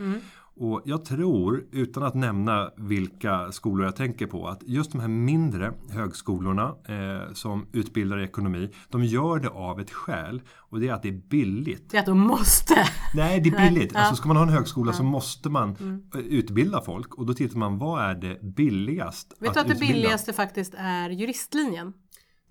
Och 0.55 0.81
jag 0.85 1.05
tror, 1.05 1.65
utan 1.71 2.03
att 2.03 2.13
nämna 2.15 2.71
vilka 2.77 3.51
skolor 3.51 3.85
jag 3.85 3.95
tänker 3.95 4.27
på, 4.27 4.47
att 4.47 4.63
just 4.63 4.91
de 4.91 5.01
här 5.01 5.07
mindre 5.07 5.73
högskolorna 5.89 6.75
eh, 6.87 7.33
som 7.33 7.65
utbildar 7.71 8.19
i 8.19 8.23
ekonomi, 8.23 8.69
de 8.89 9.03
gör 9.05 9.39
det 9.39 9.49
av 9.49 9.79
ett 9.79 9.91
skäl. 9.91 10.41
Och 10.55 10.79
det 10.79 10.87
är 10.87 10.93
att 10.93 11.01
det 11.03 11.09
är 11.09 11.21
billigt. 11.29 11.89
Det 11.91 11.97
är 11.97 11.99
att 11.99 12.05
de 12.05 12.19
måste. 12.19 12.75
Nej, 13.15 13.39
det 13.41 13.49
är 13.49 13.69
billigt. 13.69 13.91
ja. 13.93 13.99
Alltså 13.99 14.15
ska 14.15 14.27
man 14.27 14.37
ha 14.37 14.43
en 14.43 14.49
högskola 14.49 14.93
så 14.93 15.03
måste 15.03 15.49
man 15.49 15.75
Mm. 15.79 16.01
eh, 16.15 16.19
utbilda 16.19 16.81
folk. 16.81 17.15
Och 17.15 17.25
då 17.25 17.33
tittar 17.33 17.57
man, 17.57 17.77
vad 17.77 18.03
är 18.03 18.15
det 18.15 18.41
billigast 18.41 19.33
Vet 19.39 19.53
du 19.53 19.59
att 19.59 19.67
det 19.67 19.73
utbilda? 19.73 19.93
billigaste 19.93 20.33
faktiskt 20.33 20.73
är 20.77 21.09
juristlinjen? 21.09 21.87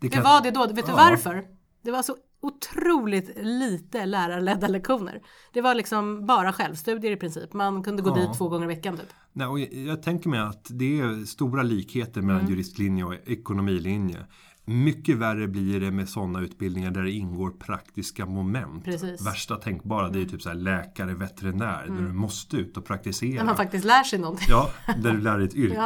Det 0.01 0.09
Det 0.09 0.09
kan- 0.09 0.23
var 0.23 0.43
det 0.43 0.51
då, 0.51 0.61
vet 0.67 0.87
du 0.87 0.93
Ja. 0.93 0.97
varför? 0.97 1.45
Det 1.85 1.91
var 1.91 2.03
så 2.03 2.17
otroligt 2.43 3.31
lite 3.43 4.07
lärarledda 4.07 4.69
lektioner. 4.69 5.23
Det 5.53 5.61
var 5.61 5.75
liksom 5.75 6.27
bara 6.27 6.53
självstudier 6.53 7.13
i 7.13 7.17
princip. 7.17 7.53
Man 7.53 7.83
kunde 7.83 8.03
gå 8.03 8.11
Ja. 8.11 8.15
dit 8.15 8.39
två 8.39 8.49
gånger 8.49 8.65
i 8.65 8.69
veckan 8.69 8.97
typ. 8.97 9.09
Nej, 9.33 9.47
och 9.47 9.61
jag, 9.61 9.73
jag 9.75 10.03
tänker 10.03 10.29
mig 10.31 10.41
att 10.41 10.67
det 10.71 11.01
är 11.01 11.25
stora 11.25 11.63
likheter 11.63 12.23
mellan 12.23 12.41
Mm. 12.41 12.53
juristlinje 12.53 13.05
och 13.05 13.15
ekonomilinje. 13.27 14.19
Mycket 14.65 15.17
värre 15.17 15.49
blir 15.49 15.81
det 15.81 15.91
med 15.91 16.09
sådana 16.09 16.41
utbildningar 16.41 16.91
där 16.91 17.03
det 17.03 17.11
ingår 17.11 17.51
praktiska 17.51 18.27
moment. 18.27 18.85
Precis. 18.85 19.03
Mm. 19.21 19.25
Värsta 19.25 19.57
tänkbara 19.57 20.09
det 20.09 20.21
är 20.21 20.25
typ 20.25 20.43
så 20.43 20.49
här 20.49 20.57
läkare, 20.57 21.15
veterinär, 21.15 21.87
där 21.89 22.03
du 22.07 22.13
måste 22.13 22.57
ut 22.57 22.77
och 22.77 22.85
praktisera. 22.85 23.39
När 23.39 23.45
man 23.45 23.57
faktiskt 23.57 23.85
lär 23.85 24.03
sig 24.05 24.19
någonting. 24.19 24.47
Ja, 24.51 24.71
där 25.03 25.13
du 25.13 25.21
lär 25.21 25.39
dig 25.39 25.47
ett 25.47 25.55
yrke. 25.65 25.77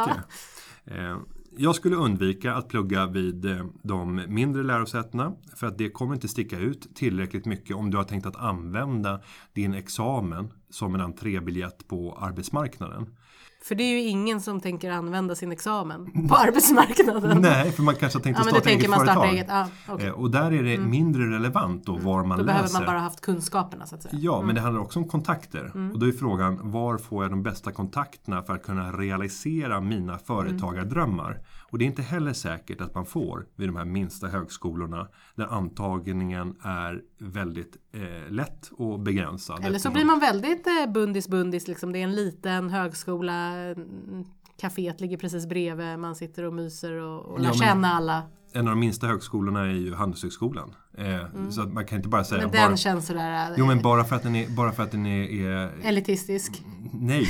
Ja. 0.85 1.21
Jag 1.59 1.75
skulle 1.75 1.95
undvika 1.95 2.53
att 2.53 2.67
plugga 2.67 3.07
vid 3.07 3.45
eh, 3.45 3.65
de 3.83 4.23
mindre 4.27 4.63
lärosätena 4.63 5.35
för 5.55 5.67
att 5.67 5.77
det 5.77 5.89
kommer 5.89 6.13
inte 6.13 6.27
sticka 6.27 6.59
ut 6.59 6.95
tillräckligt 6.95 7.45
mycket 7.45 7.75
om 7.75 7.91
du 7.91 7.97
har 7.97 8.03
tänkt 8.03 8.25
att 8.25 8.35
använda 8.35 9.21
din 9.53 9.73
examen 9.73 10.53
som 10.69 10.95
en 10.95 11.01
entrébiljett 11.01 11.87
på 11.87 12.17
arbetsmarknaden. 12.21 13.15
För 13.61 13.75
det 13.75 13.83
är 13.83 13.91
ju 13.91 13.99
ingen 14.01 14.41
som 14.41 14.61
tänker 14.61 14.91
använda 14.91 15.35
sin 15.35 15.51
examen 15.51 16.27
på 16.29 16.35
arbetsmarknaden. 16.35 17.41
Nej, 17.41 17.71
för 17.71 17.83
man 17.83 17.95
kanske 17.95 18.19
har 18.19 18.23
tänkt 18.23 18.37
Ja 18.37 18.41
att 18.41 18.49
då 18.49 18.55
starta 18.55 18.69
eget 18.69 18.91
företag. 18.95 19.33
eget. 19.33 19.45
Ja, 19.49 19.67
okej. 19.87 20.07
Eh, 20.07 20.13
Och 20.13 20.31
där 20.31 20.53
är 20.53 20.63
det 20.63 20.77
mindre 20.77 21.23
relevant 21.35 21.85
då 21.85 21.95
var 21.97 22.23
man 22.23 22.37
Då 22.37 22.43
läser. 22.43 22.45
behöver 22.57 22.73
man 22.73 22.85
bara 22.85 22.99
haft 22.99 23.21
kunskaperna 23.21 23.85
så 23.85 23.95
att 23.95 24.03
säga. 24.03 24.13
Ja, 24.17 24.41
men 24.41 24.55
det 24.55 24.61
handlar 24.61 24.81
också 24.81 24.99
om 24.99 25.07
kontakter. 25.07 25.71
Mm. 25.75 25.91
Och 25.91 25.99
då 25.99 26.07
är 26.07 26.11
frågan, 26.11 26.71
var 26.71 26.97
får 26.97 27.23
jag 27.23 27.31
de 27.31 27.43
bästa 27.43 27.71
kontakterna 27.71 28.43
för 28.43 28.53
att 28.53 28.63
kunna 28.63 28.91
realisera 28.91 29.81
mina 29.81 30.17
företagardrömmar? 30.17 31.39
Och 31.69 31.77
det 31.77 31.85
är 31.85 31.87
inte 31.87 32.01
heller 32.01 32.33
säkert 32.33 32.81
att 32.81 32.95
man 32.95 33.05
får 33.05 33.45
vid 33.55 33.67
de 33.69 33.75
här 33.75 33.85
minsta 33.85 34.27
högskolorna 34.27 35.07
där 35.35 35.45
antagningen 35.45 36.55
är 36.63 37.01
väldigt 37.19 37.77
eh, 37.93 38.31
lätt 38.33 38.71
och 38.77 38.99
begränsad. 38.99 39.65
Eller 39.65 39.79
så 39.79 39.91
blir 39.91 40.05
man 40.05 40.19
väldigt 40.19 40.67
eh, 40.67 40.91
bundis-bundis, 40.93 41.67
liksom. 41.67 41.91
det 41.91 41.99
är 41.99 42.03
en 42.03 42.15
liten 42.15 42.69
högskola, 42.69 43.33
mm, 43.53 44.23
kaféet 44.61 45.01
ligger 45.01 45.17
precis 45.17 45.45
bredvid, 45.47 45.99
man 45.99 46.15
sitter 46.15 46.43
och 46.43 46.53
myser 46.53 46.93
och, 46.93 47.25
och 47.25 47.39
lär 47.39 47.47
Ja, 47.47 47.53
känna 47.53 47.87
alla. 47.87 48.23
En 48.51 48.67
av 48.67 48.71
de 48.71 48.79
minsta 48.79 49.07
högskolorna 49.07 49.61
är 49.61 49.73
ju 49.73 49.93
Handelshögskolan. 49.93 50.75
Eh, 50.97 51.49
Så 51.49 51.61
att 51.61 51.73
man 51.73 51.85
kan 51.85 51.95
inte 51.97 52.09
bara 52.09 52.23
säga 52.23 52.41
Mm. 52.41 52.51
Men 52.51 52.61
den 52.61 52.69
bara, 52.69 52.77
känns 52.77 53.07
sådär 53.07 53.53
Jo 53.57 53.63
eh, 53.63 53.67
men 53.67 53.81
bara 53.81 54.03
för 54.03 54.15
att 54.15 54.23
den 54.23 54.35
är, 54.35 54.49
bara 54.49 54.71
för 54.71 54.83
att 54.83 54.91
den 54.91 55.05
är, 55.05 55.47
är 55.47 55.71
elitistisk. 55.83 56.63
Nej, 56.93 57.27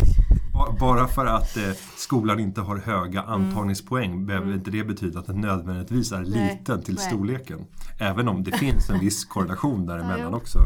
bara 0.79 1.07
för 1.07 1.25
att 1.25 1.57
eh, 1.57 1.63
skolan 1.97 2.39
inte 2.39 2.61
har 2.61 2.77
höga 2.77 3.23
Mm. 3.23 3.33
antagningspoäng 3.33 4.25
behöver 4.25 4.53
inte 4.53 4.71
det 4.71 4.83
betyda 4.83 5.19
att 5.19 5.25
den 5.27 5.41
nödvändigtvis 5.41 6.11
är 6.11 6.19
Nej, 6.19 6.29
liten 6.59 6.83
till 6.83 6.95
nej. 6.95 7.03
storleken. 7.03 7.59
Även 7.99 8.27
om 8.27 8.43
det 8.43 8.51
finns 8.51 8.89
en 8.89 8.99
viss 8.99 9.25
korrelation 9.25 9.85
däremellan 9.85 10.31
jo. 10.31 10.37
också. 10.37 10.59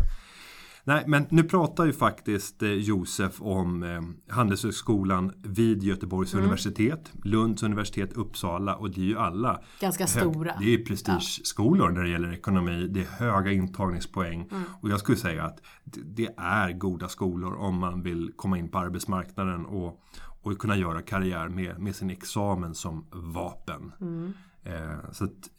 Nej, 0.84 1.04
men 1.08 1.26
nu 1.30 1.44
pratar 1.44 1.86
ju 1.86 1.94
faktiskt 1.94 2.62
eh, 2.64 2.70
Josef 2.70 3.42
om 3.42 3.84
eh, 3.84 4.34
Handelshögskolan 4.36 5.32
vid 5.44 5.84
Göteborgs 5.84 6.34
Mm. 6.34 6.44
universitet, 6.46 7.12
Lunds 7.24 7.64
universitet, 7.64 8.14
Uppsala 8.14 8.76
och 8.76 8.90
det 8.92 9.02
är 9.02 9.06
ju 9.06 9.18
alla 9.18 9.62
Ganska 9.80 10.08
stora. 10.08 10.54
Det 10.60 10.66
är 10.66 10.78
ju 10.78 10.86
prestigeskolor 10.86 11.90
när 11.90 12.04
det 12.04 12.10
gäller 12.10 12.34
ekonomi. 12.34 12.88
Det 12.90 13.00
är 13.02 13.06
höga 13.06 13.52
intagningspoäng. 13.52 14.48
Mm. 14.52 14.64
Och 14.82 14.90
jag 14.90 15.00
skulle 15.00 15.18
säga 15.18 15.44
att 15.44 15.62
det- 15.84 16.02
det 16.04 16.30
är 16.38 16.72
goda 16.74 17.08
skolor 17.10 17.54
om 17.56 17.76
man 17.80 18.02
vill 18.04 18.32
komma 18.36 18.58
in 18.58 18.70
på 18.70 18.78
arbetsmarknaden 18.78 19.66
och, 19.66 20.02
och 20.42 20.58
kunna 20.58 20.78
göra 20.78 21.02
karriär 21.02 21.50
med, 21.50 21.80
med 21.80 21.96
sin 21.96 22.10
examen 22.10 22.76
som 22.76 23.06
vapen. 23.12 23.92
Mm. 24.02 24.34
Eh, 24.64 25.12
så 25.12 25.24
att, 25.24 25.50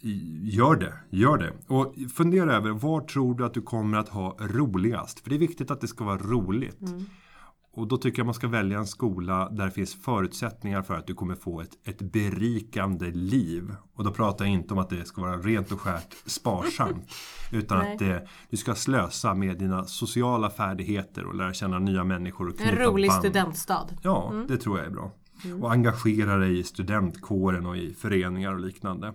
gör 0.42 0.76
det, 0.76 0.94
gör 1.10 1.38
det. 1.38 1.52
Och 1.66 1.94
fundera 2.14 2.56
över 2.56 2.70
var 2.70 3.00
tror 3.00 3.34
du 3.34 3.44
att 3.44 3.54
du 3.54 3.62
kommer 3.62 3.98
att 3.98 4.08
ha 4.08 4.36
roligast? 4.40 5.20
För 5.20 5.30
det 5.30 5.36
är 5.36 5.40
viktigt 5.40 5.70
att 5.70 5.80
det 5.80 5.88
ska 5.88 6.04
vara 6.04 6.18
roligt. 6.18 6.80
Och 7.74 7.88
då 7.88 7.96
tycker 7.96 8.18
jag 8.18 8.26
man 8.26 8.34
ska 8.34 8.48
välja 8.48 8.78
en 8.78 8.86
skola 8.86 9.48
där 9.50 9.64
det 9.64 9.70
finns 9.70 9.94
förutsättningar 9.94 10.82
för 10.82 10.94
att 10.94 11.06
du 11.06 11.14
kommer 11.14 11.34
få 11.34 11.60
ett, 11.60 11.70
ett 11.84 12.02
berikande 12.02 13.10
liv. 13.10 13.74
Och 13.94 14.04
då 14.04 14.10
pratar 14.10 14.44
jag 14.44 14.54
inte 14.54 14.74
om 14.74 14.80
att 14.80 14.90
det 14.90 15.04
ska 15.04 15.22
vara 15.22 15.36
rent 15.36 15.72
och 15.72 15.80
skärt 15.80 16.14
sparsamt. 16.26 17.10
utan 17.52 17.78
Nej. 17.78 17.92
att 17.92 17.98
det, 17.98 18.28
du 18.50 18.56
ska 18.56 18.74
slösa 18.74 19.34
med 19.34 19.58
dina 19.58 19.84
sociala 19.84 20.50
färdigheter 20.50 21.24
och 21.24 21.34
lära 21.34 21.52
känna 21.52 21.78
nya 21.78 22.04
människor 22.04 22.48
och 22.48 22.60
En 22.60 22.76
rolig 22.76 23.10
band. 23.10 23.24
studentstad. 23.24 23.88
Ja, 24.02 24.32
det 24.48 24.56
tror 24.56 24.78
jag 24.78 24.86
är 24.86 24.90
bra. 24.90 25.12
Och 25.60 25.72
engagera 25.72 26.36
dig 26.36 26.58
i 26.58 26.62
studentkåren 26.64 27.66
och 27.66 27.76
i 27.76 27.94
föreningar 27.94 28.52
och 28.52 28.60
liknande. 28.60 29.14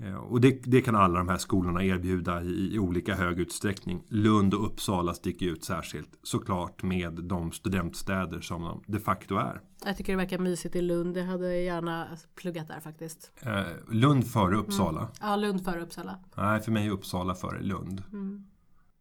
Eh, 0.00 0.14
Och 0.14 0.40
det, 0.40 0.62
det 0.64 0.80
kan 0.80 0.94
alla 0.96 1.18
de 1.18 1.28
här 1.28 1.36
skolorna 1.38 1.84
erbjuda 1.84 2.42
i, 2.42 2.74
i 2.74 2.78
olika 2.78 3.14
hög 3.14 3.40
utsträckning. 3.40 4.02
Lund 4.08 4.54
och 4.54 4.66
Uppsala 4.66 5.14
sticker 5.14 5.46
ut 5.46 5.64
särskilt. 5.64 6.18
Såklart 6.22 6.82
med 6.82 7.12
de 7.12 7.52
studentstäder 7.52 8.40
som 8.40 8.62
de 8.62 8.82
de 8.86 8.98
facto 8.98 9.36
är. 9.36 9.60
Jag 9.84 9.96
tycker 9.96 10.12
det 10.12 10.16
verkar 10.16 10.38
mysigt 10.38 10.76
i 10.76 10.82
Lund. 10.82 11.16
Jag 11.16 11.24
hade 11.24 11.56
gärna 11.56 12.06
pluggat 12.40 12.68
där 12.68 12.80
faktiskt. 12.80 13.32
Eh, 13.42 13.62
Lund 13.90 14.26
före 14.26 14.56
Uppsala. 14.56 15.08
Ja, 15.20 15.36
Lund 15.36 15.64
före 15.64 15.82
Uppsala. 15.82 16.18
Nej, 16.36 16.60
för 16.60 16.72
mig 16.72 16.86
är 16.86 16.90
Uppsala 16.90 17.34
före 17.34 17.62
Lund. 17.62 18.02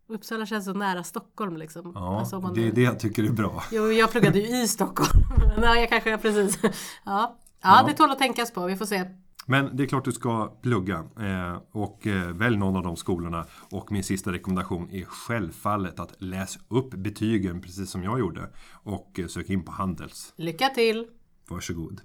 Uppsala 0.10 0.46
känns 0.46 0.66
så 0.66 0.74
nära 0.74 1.04
Stockholm 1.04 1.58
liksom. 1.58 1.92
Ja, 1.96 2.20
Alltså, 2.20 2.40
man- 2.40 2.54
det 2.54 2.68
är 2.68 2.72
det 2.72 2.82
jag 2.82 3.00
tycker 3.00 3.24
är 3.24 3.32
bra. 3.32 3.64
Jo, 3.72 3.92
jag 3.92 4.12
pluggade 4.12 4.40
ju 4.40 4.62
i 4.64 4.68
Stockholm. 4.68 5.10
Nej, 5.58 5.80
jag 5.80 5.90
kanske 5.90 6.18
precis. 6.18 6.60
Ja. 6.64 6.72
ja, 7.06 7.36
Ja. 7.62 7.84
det 7.88 7.94
tål 7.94 8.12
att 8.12 8.18
tänkas 8.20 8.52
på. 8.54 8.66
Vi 8.66 8.76
får 8.76 8.86
se. 8.86 9.06
Men 9.46 9.76
det 9.78 9.84
är 9.84 9.88
klart 9.88 10.06
du 10.06 10.12
ska 10.12 10.48
plugga 10.62 10.96
eh, 11.20 11.58
och 11.72 12.08
eh, 12.08 12.28
välj 12.30 12.58
någon 12.58 12.76
av 12.76 12.84
de 12.84 12.96
skolorna. 12.96 13.46
Och 13.72 13.92
min 13.92 14.04
sista 14.04 14.32
rekommendation 14.32 14.90
är 14.92 15.06
självfallet 15.06 16.00
att 16.00 16.14
läs 16.22 16.58
upp 16.68 16.90
betygen 16.90 17.62
precis 17.62 17.90
som 17.92 18.04
jag 18.04 18.20
gjorde. 18.20 18.50
Och 18.72 19.20
eh, 19.20 19.28
sök 19.28 19.50
in 19.50 19.66
på 19.66 19.72
Handels. 19.72 20.34
Lycka 20.36 20.70
till! 20.70 21.08
Varsågod. 21.50 22.02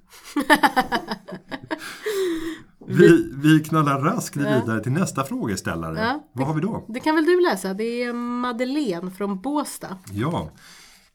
vi, 2.86 3.32
vi 3.42 3.60
knallar 3.60 4.00
raskt 4.00 4.36
vidare 4.36 4.80
till 4.80 4.92
nästa 4.92 5.24
frågeställare. 5.24 5.98
Ja. 5.98 6.28
Vad 6.32 6.46
har 6.46 6.54
vi 6.54 6.60
då? 6.60 6.84
Det 6.88 7.00
kan 7.00 7.14
väl 7.14 7.24
du 7.24 7.42
läsa? 7.42 7.74
Det 7.74 8.02
är 8.02 8.12
Madeleine 8.12 9.10
från 9.10 9.40
Båstad. 9.40 9.98
Ja. 10.12 10.50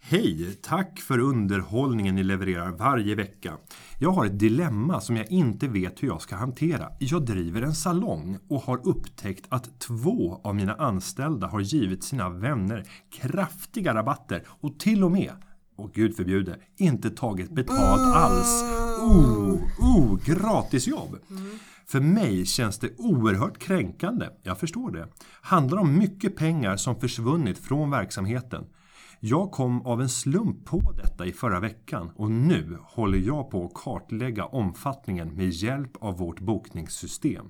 Hej! 0.01 0.53
Tack 0.61 0.99
för 0.99 1.19
underhållningen 1.19 2.15
ni 2.15 2.23
levererar 2.23 2.71
varje 2.71 3.15
vecka. 3.15 3.57
Jag 3.99 4.11
har 4.11 4.25
ett 4.25 4.39
dilemma 4.39 5.01
som 5.01 5.17
jag 5.17 5.31
inte 5.31 5.67
vet 5.67 6.03
hur 6.03 6.07
jag 6.07 6.21
ska 6.21 6.35
hantera. 6.35 6.87
Jag 6.99 7.25
driver 7.25 7.61
en 7.61 7.75
salong 7.75 8.39
och 8.49 8.61
har 8.61 8.87
upptäckt 8.87 9.45
att 9.49 9.79
två 9.79 10.41
av 10.43 10.55
mina 10.55 10.73
anställda 10.73 11.47
har 11.47 11.59
givit 11.59 12.03
sina 12.03 12.29
vänner 12.29 12.85
kraftiga 13.11 13.93
rabatter 13.93 14.43
och 14.47 14.79
till 14.79 15.03
och 15.03 15.11
med, 15.11 15.33
och 15.79 15.93
gud 15.93 16.15
förbjude, 16.15 16.55
inte 16.77 17.09
tagit 17.09 17.51
betalt 17.51 18.15
alls. 18.15 18.63
Oh, 19.01 19.57
oh, 19.79 20.19
gratisjobb! 20.25 21.17
För 21.85 21.99
mig 21.99 22.45
känns 22.45 22.79
det 22.79 22.89
oerhört 22.97 23.57
kränkande, 23.57 24.25
jag 24.43 24.59
förstår 24.59 24.91
det. 24.91 25.07
Handlar 25.41 25.77
om 25.77 25.97
mycket 25.97 26.35
pengar 26.35 26.77
som 26.77 26.95
försvunnit 26.95 27.57
från 27.57 27.91
verksamheten. 27.91 28.65
Jag 29.21 29.51
kom 29.51 29.85
av 29.85 30.01
en 30.01 30.09
slump 30.09 30.65
på 30.65 30.91
detta 30.91 31.25
i 31.25 31.31
förra 31.31 31.59
veckan 31.59 32.11
och 32.15 32.31
nu 32.31 32.77
håller 32.83 33.17
jag 33.17 33.49
på 33.49 33.65
att 33.65 33.73
kartlägga 33.73 34.45
omfattningen 34.45 35.35
med 35.35 35.49
hjälp 35.49 35.91
av 36.01 36.17
vårt 36.17 36.39
bokningssystem. 36.39 37.45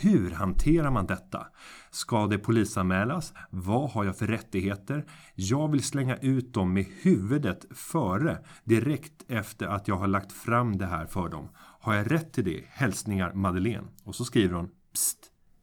Hur 0.00 0.30
hanterar 0.30 0.90
man 0.90 1.06
detta? 1.06 1.46
Ska 1.94 2.26
det 2.26 2.38
polisanmälas? 2.38 3.32
Vad 3.50 3.90
har 3.90 4.04
jag 4.04 4.16
för 4.16 4.26
rättigheter? 4.26 5.04
Jag 5.34 5.70
vill 5.70 5.82
slänga 5.82 6.16
ut 6.16 6.54
dem 6.54 6.72
med 6.72 6.84
huvudet 7.02 7.64
före, 7.70 8.38
direkt 8.64 9.24
efter 9.28 9.66
att 9.66 9.88
jag 9.88 9.96
har 9.96 10.06
lagt 10.06 10.32
fram 10.32 10.78
det 10.78 10.86
här 10.86 11.06
för 11.06 11.28
dem. 11.28 11.48
Har 11.56 11.94
jag 11.94 12.12
rätt 12.12 12.32
till 12.32 12.44
det? 12.44 12.64
Hälsningar 12.68 13.32
Madeleine. 13.32 13.86
Och 14.04 14.14
så 14.14 14.24
skriver 14.24 14.54
hon 14.56 14.68
Psst! 14.94 15.18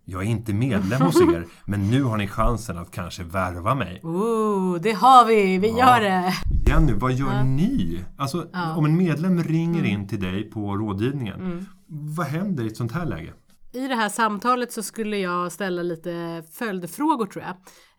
Jag 0.06 0.22
är 0.22 0.26
inte 0.26 0.54
medlem 0.54 1.02
hos 1.02 1.22
er, 1.22 1.46
men 1.66 1.90
nu 1.92 2.04
har 2.04 2.18
ni 2.18 2.28
chansen 2.28 2.78
att 2.78 2.92
kanske 2.92 3.24
värva 3.24 3.76
mig. 3.76 4.00
Oh, 4.04 4.82
det 4.82 4.92
har 4.92 5.26
vi! 5.26 5.58
Vi 5.58 5.68
gör 5.68 6.02
det! 6.02 6.34
Jenny, 6.68 6.94
vad 6.94 7.14
gör 7.14 7.44
ni? 7.44 8.04
Alltså, 8.18 8.48
om 8.78 8.86
en 8.86 8.98
medlem 8.98 9.44
ringer 9.44 9.84
in 9.84 10.08
till 10.08 10.20
dig 10.20 10.44
på 10.44 10.78
rådgivningen, 10.78 11.66
vad 11.88 12.26
händer 12.26 12.64
i 12.64 12.68
ett 12.68 12.78
sånt 12.78 12.92
här 12.92 13.06
läge? 13.06 13.34
I 13.74 13.88
det 13.88 13.96
här 13.96 14.10
samtalet 14.10 14.72
så 14.72 14.84
skulle 14.84 15.18
jag 15.18 15.52
ställa 15.52 15.84
lite 15.84 16.44
följdfrågor 16.52 17.26
tror 17.26 17.46
jag. 17.46 17.56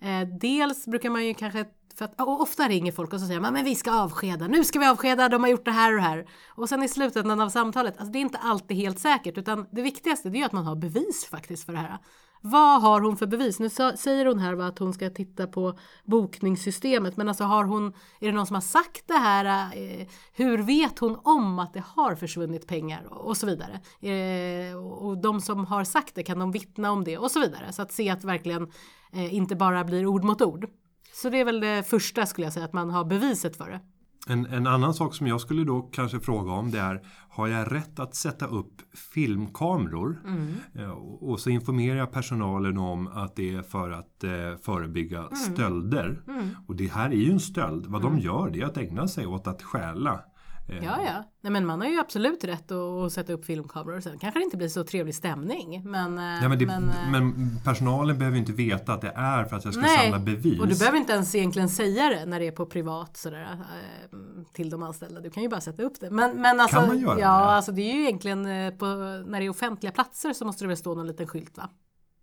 Eh, 0.09 0.29
dels 0.41 0.87
brukar 0.87 1.11
man 1.11 1.26
ju 1.26 1.35
kanske 1.35 1.64
för 1.95 2.05
att, 2.05 2.21
och 2.21 2.41
ofta 2.41 2.69
ringer 2.69 2.93
folk 2.93 3.12
och 3.12 3.21
så 3.21 3.26
säger 3.26 3.41
man 3.41 3.52
men 3.52 3.64
vi 3.64 3.75
ska 3.75 3.93
avskeda, 3.93 4.49
nu 4.49 4.64
ska 4.64 4.79
vi 4.79 4.87
avskeda, 4.87 5.29
de 5.29 5.43
har 5.43 5.50
gjort 5.50 5.64
det 5.64 5.71
här 5.71 5.93
och 5.93 5.97
det 5.97 6.02
här. 6.02 6.29
Och 6.49 6.69
sen 6.69 6.83
i 6.83 6.88
slutändan 6.88 7.41
av 7.41 7.49
samtalet, 7.49 7.95
alltså 7.97 8.12
det 8.12 8.19
är 8.19 8.21
inte 8.21 8.38
alltid 8.38 8.76
helt 8.76 8.99
säkert 8.99 9.38
utan 9.38 9.67
det 9.73 9.83
viktigaste 9.83 10.29
det 10.29 10.37
är 10.37 10.38
ju 10.38 10.45
att 10.47 10.52
man 10.52 10.67
har 10.67 10.76
bevis 10.76 11.26
faktiskt 11.31 11.67
för 11.67 11.73
det 11.73 11.79
här. 11.79 11.99
Vad 12.44 12.82
har 12.82 13.00
hon 13.00 13.16
för 13.16 13.26
bevis? 13.26 13.61
Nu 13.61 13.70
säger 13.96 14.26
hon 14.26 14.38
här 14.38 14.54
va, 14.54 14.66
att 14.66 14.78
hon 14.78 14.92
ska 14.92 15.11
titta 15.11 15.46
på 15.46 15.78
bokningssystemet 16.04 17.16
men 17.16 17.28
alltså 17.28 17.44
har 17.44 17.64
hon, 17.64 17.87
är 18.20 18.26
det 18.26 18.32
någon 18.32 18.46
som 18.46 18.54
har 18.54 18.61
sagt 18.61 19.08
det 19.08 19.18
här? 19.18 19.76
Eh, 19.76 20.06
hur 20.32 20.58
vet 20.58 20.99
hon 20.99 21.18
om 21.22 21.58
att 21.58 21.75
det 21.75 21.84
har 21.87 22.14
försvunnit 22.14 22.66
pengar 22.66 23.02
och, 23.11 23.37
så 23.37 23.46
vidare? 23.46 23.80
Eh, 24.00 24.76
och 24.76 25.12
och 25.12 25.18
de 25.18 25.40
som 25.40 25.66
har 25.66 25.84
sagt 25.84 26.14
det, 26.14 26.22
kan 26.22 26.38
de 26.38 26.50
vittna 26.50 26.92
om 26.92 27.04
det 27.04 27.18
och 27.18 27.30
så 27.30 27.40
vidare? 27.40 27.72
Så 27.72 27.82
att 27.82 27.92
se 27.92 28.11
att 28.11 28.25
verkligen 28.25 28.62
eh, 29.12 29.34
inte 29.34 29.56
bara 29.56 29.84
blir 29.84 30.06
ord 30.06 30.25
mot 30.25 30.42
ord. 30.42 30.66
Så 31.14 31.30
det 31.30 31.40
är 31.40 31.44
väl 31.44 31.61
det 31.61 31.82
första 31.88 32.26
skulle 32.26 32.46
jag 32.46 32.52
säga, 32.52 32.64
att 32.64 32.72
man 32.72 32.90
har 32.90 33.04
beviset 33.04 33.56
för 33.56 33.70
det. 33.70 33.80
En, 34.29 34.47
en 34.47 34.67
annan 34.67 34.95
sak 34.95 35.14
som 35.14 35.26
jag 35.26 35.41
skulle 35.41 35.64
då 35.64 35.83
kanske 35.83 36.21
fråga 36.21 36.52
om 36.52 36.71
det 36.71 36.79
är 36.81 37.02
Har 37.29 37.49
jag 37.49 37.73
rätt 37.73 37.99
att 37.99 38.14
sätta 38.14 38.47
upp 38.47 38.73
filmkameror? 39.14 40.21
Eh, 40.75 40.91
Och, 41.21 41.41
så 41.41 41.50
informerar 41.50 41.97
jag 41.99 42.12
personalen 42.12 42.79
om 42.79 43.07
att 43.09 43.37
det 43.37 43.55
är 43.55 43.62
för 43.62 43.91
att 43.91 44.25
eh, 44.25 44.31
förebygga 44.62 45.29
stölder. 45.35 46.23
Och 46.67 46.76
det 46.76 46.87
här 46.93 47.11
är 47.11 47.14
ju 47.14 47.31
en 47.33 47.41
stöld. 47.41 47.87
Vad 47.87 48.02
de 48.02 48.19
gör 48.19 48.50
det 48.50 48.61
är 48.61 48.67
att 48.67 48.76
ägna 48.76 49.09
sig 49.09 49.26
åt 49.26 49.47
att 49.47 49.62
stjäla. 49.62 50.21
Eh, 50.79 50.85
Ja, 50.85 50.99
ja. 51.05 51.25
Nej, 51.41 51.52
men 51.52 51.67
man 51.67 51.81
har 51.81 51.88
ju 51.88 52.00
absolut 52.00 52.45
rätt 52.45 52.71
att, 52.73 53.12
sätta 53.12 53.33
upp 53.33 53.45
filmkameror. 53.45 54.00
Sen 54.00 54.19
kanske 54.19 54.41
det 54.41 54.45
inte 54.45 54.57
blir 54.57 54.69
så 54.69 54.85
trevlig 54.85 55.14
stämning. 55.14 55.83
Men, 55.91 56.19
eh, 56.19 56.25
Ja, 56.43 56.49
men, 56.49 56.59
det, 56.59 56.67
men, 56.67 56.88
eh, 56.88 57.11
men 57.11 57.50
personalen 57.64 58.19
behöver 58.19 58.38
inte 58.38 58.52
veta 58.52 58.93
att 58.93 59.00
det 59.00 59.12
är 59.17 59.45
för 59.45 59.57
att 59.57 59.64
jag 59.64 59.75
ska 59.75 59.83
Nej, 59.83 60.11
samla 60.11 60.19
bevis. 60.25 60.61
och 60.61 60.69
du 60.69 60.79
behöver 60.79 60.99
inte 60.99 61.12
ens 61.12 61.35
egentligen 61.35 61.69
säga 61.69 62.09
det 62.09 62.26
när 62.26 62.41
det 62.41 62.47
är 62.47 62.52
på 62.52 62.67
privat 62.67 63.17
sådär, 63.17 63.59
till 64.52 64.71
de 64.71 64.83
anställda. 64.83 65.21
Du 65.21 65.31
kan 65.31 65.43
ju 65.43 65.49
bara 65.49 65.61
sätta 65.61 65.83
upp 65.83 66.00
det. 66.00 66.11
Men, 66.11 66.41
men 66.41 66.61
alltså, 66.61 66.76
Kan 66.76 66.88
man 66.88 66.99
göra 66.99 67.21
ja, 67.21 67.26
det? 67.38 67.45
alltså 67.45 67.73
det 67.73 67.83
är 67.83 67.95
ju 67.95 68.02
egentligen 68.02 68.45
på, 68.79 68.87
när 69.26 69.41
det 69.41 69.47
är 69.47 69.50
offentliga 69.50 69.93
platser 69.93 70.33
så 70.33 70.45
måste 70.45 70.64
det 70.64 70.69
väl 70.69 70.76
stå 70.76 70.95
någon 70.95 71.07
liten 71.07 71.26
skylt 71.26 71.57
va? 71.57 71.69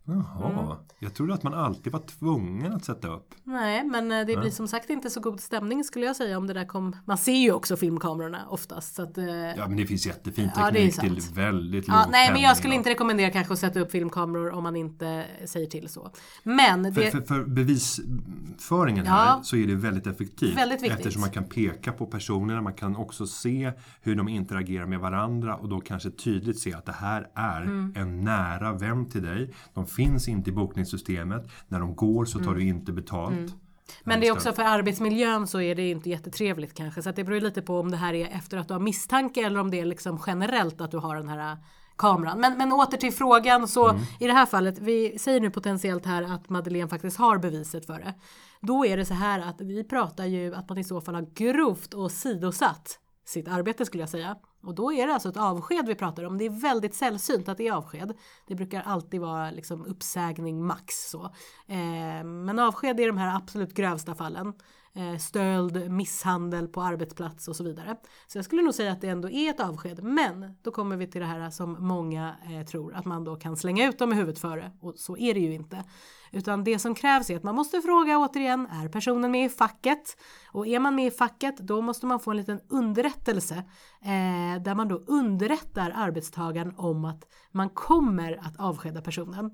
Jaha, 0.10 0.64
Mm. 0.64 0.78
jag 1.00 1.14
trodde 1.14 1.34
att 1.34 1.44
man 1.44 1.54
alltid 1.54 1.94
var 1.94 2.00
tvungen 2.00 2.74
att 2.74 2.86
sätta 2.86 3.08
upp. 3.08 3.36
Nej, 3.44 3.84
men 3.84 4.12
eh, 4.12 4.26
det 4.26 4.38
blir 4.38 4.50
som 4.50 4.68
sagt 4.68 4.90
inte 4.90 5.10
så 5.10 5.20
god 5.20 5.40
stämning 5.40 5.84
skulle 5.84 6.06
jag 6.06 6.16
säga 6.16 6.38
om 6.38 6.48
det 6.48 6.54
där 6.54 6.66
kom. 6.66 6.96
Man 7.06 7.18
ser 7.18 7.32
ju 7.32 7.52
också 7.52 7.78
filmkamerorna 7.78 8.40
oftast. 8.50 8.96
Så 8.96 9.02
att, 9.04 9.18
eh, 9.18 9.26
Ja, 9.28 9.68
men 9.68 9.78
det 9.78 9.86
finns 9.86 10.06
jättefin 10.06 10.50
Ja, 10.56 10.66
teknik 10.66 11.00
till 11.00 11.22
sant. 11.22 11.38
väldigt 11.38 11.88
låg 11.88 11.98
Ja, 11.98 12.06
nej, 12.12 12.32
men 12.34 12.42
jag 12.42 12.58
skulle 12.58 12.76
inte 12.76 12.90
rekommendera 12.90 13.30
kanske 13.32 13.54
att 13.54 13.60
sätta 13.60 13.80
upp 13.80 13.92
filmkameror 13.92 14.52
om 14.52 14.64
man 14.64 14.76
inte 14.76 15.26
säger 15.46 15.68
till 15.68 15.90
så. 15.90 16.12
Men 16.44 16.94
För, 16.94 17.02
det, 17.02 17.12
för, 17.12 17.22
för 17.22 17.44
bevisföringen 17.44 19.06
Ja. 19.06 19.12
här 19.12 19.42
så 19.44 19.56
är 19.56 19.68
det 19.68 19.76
väldigt 19.76 20.08
effektivt. 20.08 20.58
Väldigt 20.58 20.82
viktigt. 20.84 20.98
Eftersom 21.00 21.22
man 21.22 21.30
kan 21.32 21.44
peka 21.44 21.92
på 21.92 22.06
personerna, 22.06 22.62
man 22.62 22.74
kan 22.74 22.96
också 22.96 23.28
se 23.28 23.72
hur 24.02 24.16
de 24.16 24.28
interagerar 24.30 24.86
med 24.86 25.00
varandra 25.00 25.56
och 25.56 25.70
då 25.70 25.80
kanske 25.82 26.12
tydligt 26.12 26.60
se 26.60 26.74
att 26.74 26.86
det 26.86 26.92
här 26.92 27.28
är 27.36 27.62
Mm. 27.62 27.94
en 27.96 28.24
nära 28.24 28.74
vän 28.74 29.06
till 29.10 29.22
dig. 29.24 29.54
De 29.74 29.86
finns 30.04 30.28
inte 30.28 30.50
i 30.50 30.54
bokningssystemet. 30.54 31.48
När 31.68 31.80
de 31.80 31.96
går 31.96 32.26
så 32.26 32.40
tar 32.40 32.46
Mm. 32.46 32.58
du 32.60 32.66
inte 32.66 32.92
betalt. 32.92 33.56
men 34.04 34.20
det 34.20 34.28
är 34.28 34.32
också 34.32 34.54
för 34.54 34.64
arbetsmiljön 34.64 35.48
så 35.48 35.62
är 35.62 35.76
det 35.76 35.90
inte 35.90 36.10
jättetrevligt 36.10 36.74
kanske. 36.74 37.02
Så 37.02 37.12
det 37.12 37.24
beror 37.24 37.42
lite 37.42 37.62
på 37.62 37.80
om 37.80 37.92
det 37.92 37.98
här 37.98 38.14
är 38.14 38.28
efter 38.28 38.58
att 38.58 38.68
du 38.68 38.74
har 38.74 38.82
misstanke 38.82 39.46
eller 39.46 39.60
om 39.60 39.72
det 39.72 39.80
är 39.80 39.86
liksom 39.86 40.20
generellt 40.28 40.82
att 40.82 40.92
du 40.92 40.98
har 40.98 41.16
den 41.16 41.28
här 41.30 41.58
kameran. 41.98 42.40
Men, 42.40 42.58
men 42.58 42.72
åter 42.74 42.98
till 42.98 43.14
frågan 43.14 43.68
så 43.68 44.00
i 44.20 44.28
det 44.28 44.34
här 44.34 44.46
fallet, 44.46 44.80
vi 44.80 45.20
säger 45.20 45.40
nu 45.42 45.50
potentiellt 45.50 46.06
här 46.06 46.24
att 46.24 46.50
Madeleine 46.50 46.90
faktiskt 46.90 47.18
har 47.18 47.38
beviset 47.38 47.86
för 47.86 47.94
det. 48.00 48.14
Då 48.62 48.86
är 48.86 48.98
det 48.98 49.06
så 49.06 49.14
här 49.14 49.40
att 49.40 49.62
vi 49.62 49.84
pratar 49.84 50.26
ju 50.26 50.56
att 50.56 50.70
man 50.70 50.78
i 50.78 50.84
så 50.84 51.02
fall 51.02 51.16
har 51.16 51.28
grovt 51.36 51.94
och 51.94 52.12
sidosatt 52.12 53.00
sitt 53.30 53.48
arbete 53.48 53.86
skulle 53.86 54.04
jag 54.04 54.10
säga. 54.10 54.38
Och 54.64 54.76
då 54.76 54.94
är 54.94 55.08
det 55.08 55.14
alltså 55.14 55.30
ett 55.30 55.38
avsked 55.38 55.88
vi 55.88 55.96
pratar 55.96 56.24
om. 56.24 56.38
Det 56.38 56.46
är 56.46 56.62
väldigt 56.62 56.96
sällsynt 56.96 57.50
att 57.50 57.58
det 57.58 57.68
är 57.68 57.74
avsked. 57.74 58.14
Det 58.48 58.56
brukar 58.56 58.82
alltid 58.82 59.22
vara 59.22 59.52
liksom 59.52 59.86
uppsägning 59.86 60.66
max 60.66 61.10
så. 61.10 61.24
Eh, 61.68 62.24
men 62.24 62.60
avsked 62.60 63.00
är 63.00 63.08
de 63.08 63.18
här 63.18 63.36
absolut 63.36 63.74
grövsta 63.74 64.16
fallen. 64.16 64.54
Eh, 64.94 65.18
stöld, 65.18 65.92
misshandel 65.92 66.68
på 66.68 66.82
arbetsplats 66.82 67.48
och 67.48 67.56
så 67.56 67.64
vidare. 67.64 67.96
Så 68.28 68.38
jag 68.38 68.46
skulle 68.46 68.62
nog 68.62 68.74
säga 68.74 68.92
att 68.92 69.02
det 69.02 69.08
ändå 69.10 69.30
är 69.30 69.50
ett 69.50 69.60
avsked. 69.60 70.04
Men 70.04 70.56
då 70.62 70.72
kommer 70.72 70.98
vi 70.98 71.08
till 71.08 71.22
det 71.22 71.28
här 71.28 71.50
som 71.50 71.78
många 71.80 72.36
eh, 72.50 72.66
tror 72.66 72.94
att 72.94 73.06
man 73.06 73.24
då 73.24 73.36
kan 73.36 73.58
slänga 73.58 73.88
ut 73.88 74.00
dem 74.00 74.14
i 74.14 74.16
huvudet 74.16 74.40
före. 74.40 74.72
Och 74.82 74.94
så 74.96 75.18
är 75.18 75.34
det 75.34 75.40
ju 75.40 75.54
inte. 75.54 75.84
Utan 76.32 76.64
det 76.64 76.80
som 76.80 76.96
krävs 76.96 77.30
är 77.30 77.36
att 77.36 77.44
man 77.44 77.56
måste 77.56 77.82
fråga 77.82 78.18
återigen, 78.18 78.68
är 78.68 78.88
personen 78.88 79.32
med 79.32 79.46
i 79.46 79.50
facket? 79.50 80.18
Och 80.52 80.68
är 80.68 80.80
man 80.80 80.96
med 80.96 81.08
i 81.08 81.12
facket 81.12 81.58
då 81.58 81.82
måste 81.82 82.06
man 82.06 82.20
få 82.20 82.32
en 82.32 82.38
liten 82.38 82.60
underrättelse 82.70 83.56
eh, 84.02 84.62
där 84.64 84.76
man 84.76 84.88
då 84.88 84.96
underrättar 84.96 85.94
arbetstagaren 85.96 86.74
om 86.78 87.06
att 87.06 87.26
man 87.52 87.70
kommer 87.70 88.40
att 88.42 88.60
avskeda 88.60 89.02
personen. 89.02 89.52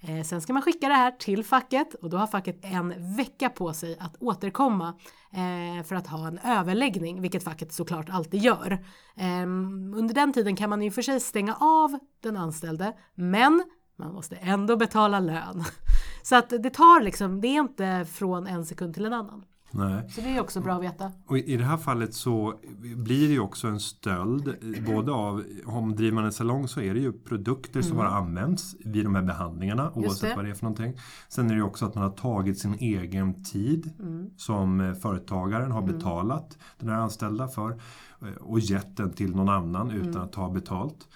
Eh, 0.00 0.22
sen 0.22 0.40
ska 0.40 0.52
man 0.52 0.62
skicka 0.62 0.88
det 0.88 0.94
här 0.94 1.10
till 1.10 1.44
facket 1.44 1.94
och 1.94 2.10
då 2.10 2.16
har 2.16 2.26
facket 2.26 2.58
en 2.62 3.16
vecka 3.16 3.48
på 3.48 3.72
sig 3.72 3.96
att 4.00 4.16
återkomma 4.20 4.94
eh, 5.32 5.84
för 5.84 5.94
att 5.94 6.06
ha 6.06 6.26
en 6.26 6.38
överläggning, 6.38 7.20
vilket 7.20 7.44
facket 7.44 7.72
såklart 7.72 8.10
alltid 8.10 8.42
gör. 8.42 8.72
Eh, 9.16 9.42
under 9.96 10.14
den 10.14 10.32
tiden 10.32 10.56
kan 10.56 10.70
man 10.70 10.82
ju 10.82 10.90
för 10.90 11.02
sig 11.02 11.20
stänga 11.20 11.54
av 11.54 11.98
den 12.20 12.36
anställde, 12.36 12.92
men 13.14 13.62
man 13.96 14.12
måste 14.12 14.36
ändå 14.36 14.76
betala 14.76 15.20
lön. 15.20 15.64
Så 16.28 16.36
att 16.36 16.48
det 16.48 16.70
tar 16.70 17.00
liksom, 17.00 17.40
det 17.40 17.48
är 17.48 17.60
inte 17.60 18.06
från 18.12 18.46
en 18.46 18.64
sekund 18.64 18.94
till 18.94 19.06
en 19.06 19.12
annan. 19.12 19.44
Nej. 19.70 20.10
Så 20.10 20.20
det 20.20 20.36
är 20.36 20.40
också 20.40 20.60
bra 20.60 20.74
att 20.74 20.82
veta. 20.82 21.12
Och 21.26 21.38
i 21.38 21.56
det 21.56 21.64
här 21.64 21.76
fallet 21.76 22.14
så 22.14 22.54
blir 22.96 23.28
det 23.28 23.34
ju 23.34 23.40
också 23.40 23.68
en 23.68 23.80
stöld. 23.80 24.56
Både 24.86 25.12
av, 25.12 25.44
om 25.66 25.96
driver 25.96 26.14
man 26.14 26.24
en 26.24 26.32
salong 26.32 26.68
så 26.68 26.80
är 26.80 26.94
det 26.94 27.00
ju 27.00 27.12
produkter 27.12 27.82
som 27.82 27.96
har 27.96 28.04
använts 28.04 28.76
vid 28.84 29.04
de 29.04 29.14
här 29.14 29.22
behandlingarna 29.22 29.92
oavsett 29.94 30.36
vad 30.36 30.44
det 30.44 30.50
är 30.50 30.54
för 30.54 30.64
någonting. 30.64 30.98
Sen 31.28 31.46
är 31.46 31.50
det 31.50 31.56
ju 31.56 31.62
också 31.62 31.86
att 31.86 31.94
man 31.94 32.04
har 32.04 32.10
tagit 32.10 32.58
sin 32.58 32.74
egen 32.74 33.44
tid 33.44 33.92
som 34.36 34.80
eh, 34.80 34.94
företagaren 34.94 35.72
har 35.72 35.82
betalat 35.82 36.58
den 36.78 36.88
här 36.88 36.96
anställda 36.96 37.48
för 37.48 37.70
eh, 38.22 38.28
och 38.40 38.60
gett 38.60 38.96
den 38.96 39.12
till 39.12 39.36
någon 39.36 39.48
annan 39.48 39.90
utan 39.90 40.22
att 40.22 40.32
ta 40.32 40.50
betalt. 40.50 41.08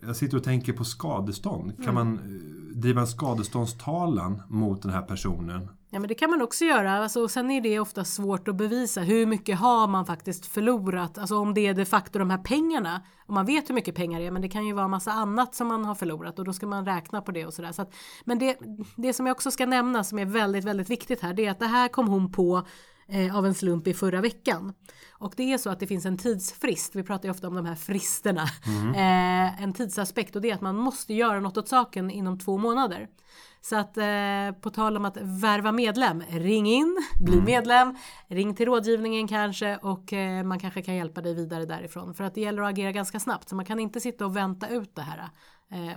Jag 0.00 0.16
sitter 0.16 0.36
och 0.36 0.44
tänker 0.44 0.72
på 0.72 0.84
skadestånd. 0.84 1.84
Kan 1.84 1.94
man 1.94 2.18
eh, 2.18 2.76
driva 2.76 3.00
en 3.00 3.06
skadeståndstalan 3.06 4.42
mot 4.48 4.82
den 4.82 4.92
här 4.92 5.02
personen? 5.02 5.68
Ja 5.90 6.00
men 6.00 6.08
det 6.08 6.14
kan 6.14 6.30
man 6.30 6.42
också 6.42 6.64
göra. 6.64 6.92
Alltså, 6.92 7.22
och 7.22 7.30
sen 7.30 7.50
är 7.50 7.60
det 7.60 7.80
ofta 7.80 8.04
svårt 8.04 8.48
att 8.48 8.56
bevisa. 8.56 9.00
Hur 9.00 9.26
mycket 9.26 9.58
har 9.58 9.86
man 9.86 10.06
faktiskt 10.06 10.46
förlorat? 10.46 11.18
Alltså 11.18 11.36
om 11.38 11.54
det 11.54 11.66
är 11.66 11.74
de 11.74 11.84
facto 11.84 12.18
de 12.18 12.30
här 12.30 12.38
pengarna. 12.38 13.02
Om 13.26 13.34
man 13.34 13.46
vet 13.46 13.70
hur 13.70 13.74
mycket 13.74 13.94
pengar 13.94 14.20
det 14.20 14.26
är. 14.26 14.30
Men 14.30 14.42
det 14.42 14.48
kan 14.48 14.66
ju 14.66 14.72
vara 14.72 14.88
massa 14.88 15.12
annat 15.12 15.54
som 15.54 15.68
man 15.68 15.84
har 15.84 15.94
förlorat. 15.94 16.38
Och 16.38 16.44
då 16.44 16.52
ska 16.52 16.66
man 16.66 16.86
räkna 16.86 17.20
på 17.20 17.32
det 17.32 17.46
och 17.46 17.54
sådär. 17.54 17.72
Så 17.72 17.82
att, 17.82 17.94
men 18.24 18.38
det, 18.38 18.58
det 18.96 19.12
som 19.12 19.26
jag 19.26 19.34
också 19.34 19.50
ska 19.50 19.66
nämna 19.66 20.04
som 20.04 20.18
är 20.18 20.24
väldigt, 20.24 20.64
väldigt 20.64 20.90
viktigt 20.90 21.20
här. 21.20 21.34
Det 21.34 21.46
är 21.46 21.50
att 21.50 21.58
det 21.58 21.66
här 21.66 21.88
kom 21.88 22.08
hon 22.08 22.32
på 22.32 22.66
eh, 23.08 23.36
av 23.36 23.46
en 23.46 23.54
slump 23.54 23.86
i 23.86 23.94
förra 23.94 24.20
veckan. 24.20 24.72
Och 25.18 25.34
det 25.36 25.52
är 25.52 25.58
så 25.58 25.70
att 25.70 25.80
det 25.80 25.86
finns 25.86 26.06
en 26.06 26.18
tidsfrist. 26.18 26.96
Vi 26.96 27.02
pratar 27.02 27.24
ju 27.24 27.30
ofta 27.30 27.48
om 27.48 27.54
de 27.54 27.66
här 27.66 27.74
fristerna. 27.74 28.42
Eh, 28.96 29.62
en 29.62 29.72
tidsaspekt 29.72 30.36
och 30.36 30.42
det 30.42 30.50
är 30.50 30.54
att 30.54 30.60
man 30.60 30.76
måste 30.76 31.14
göra 31.14 31.40
något 31.40 31.56
åt 31.56 31.68
saken 31.68 32.10
inom 32.10 32.38
två 32.38 32.58
månader. 32.58 33.08
Så 33.60 33.76
att 33.76 33.96
eh, 33.96 34.60
på 34.60 34.70
tal 34.70 34.96
om 34.96 35.04
att 35.04 35.16
värva 35.16 35.72
medlem, 35.72 36.22
ring 36.30 36.66
in, 36.66 36.96
bli 37.20 37.40
medlem, 37.40 37.96
ring 38.28 38.54
till 38.54 38.66
rådgivningen 38.66 39.28
kanske 39.28 39.76
och 39.76 40.12
eh, 40.12 40.44
man 40.44 40.58
kanske 40.58 40.82
kan 40.82 40.94
hjälpa 40.94 41.20
dig 41.20 41.34
vidare 41.34 41.64
därifrån. 41.64 42.14
För 42.14 42.24
att 42.24 42.34
det 42.34 42.40
gäller 42.40 42.62
att 42.62 42.70
agera 42.70 42.92
ganska 42.92 43.20
snabbt 43.20 43.48
så 43.48 43.56
man 43.56 43.64
kan 43.64 43.80
inte 43.80 44.00
sitta 44.00 44.26
och 44.26 44.36
vänta 44.36 44.68
ut 44.68 44.94
det 44.94 45.02
här 45.02 45.28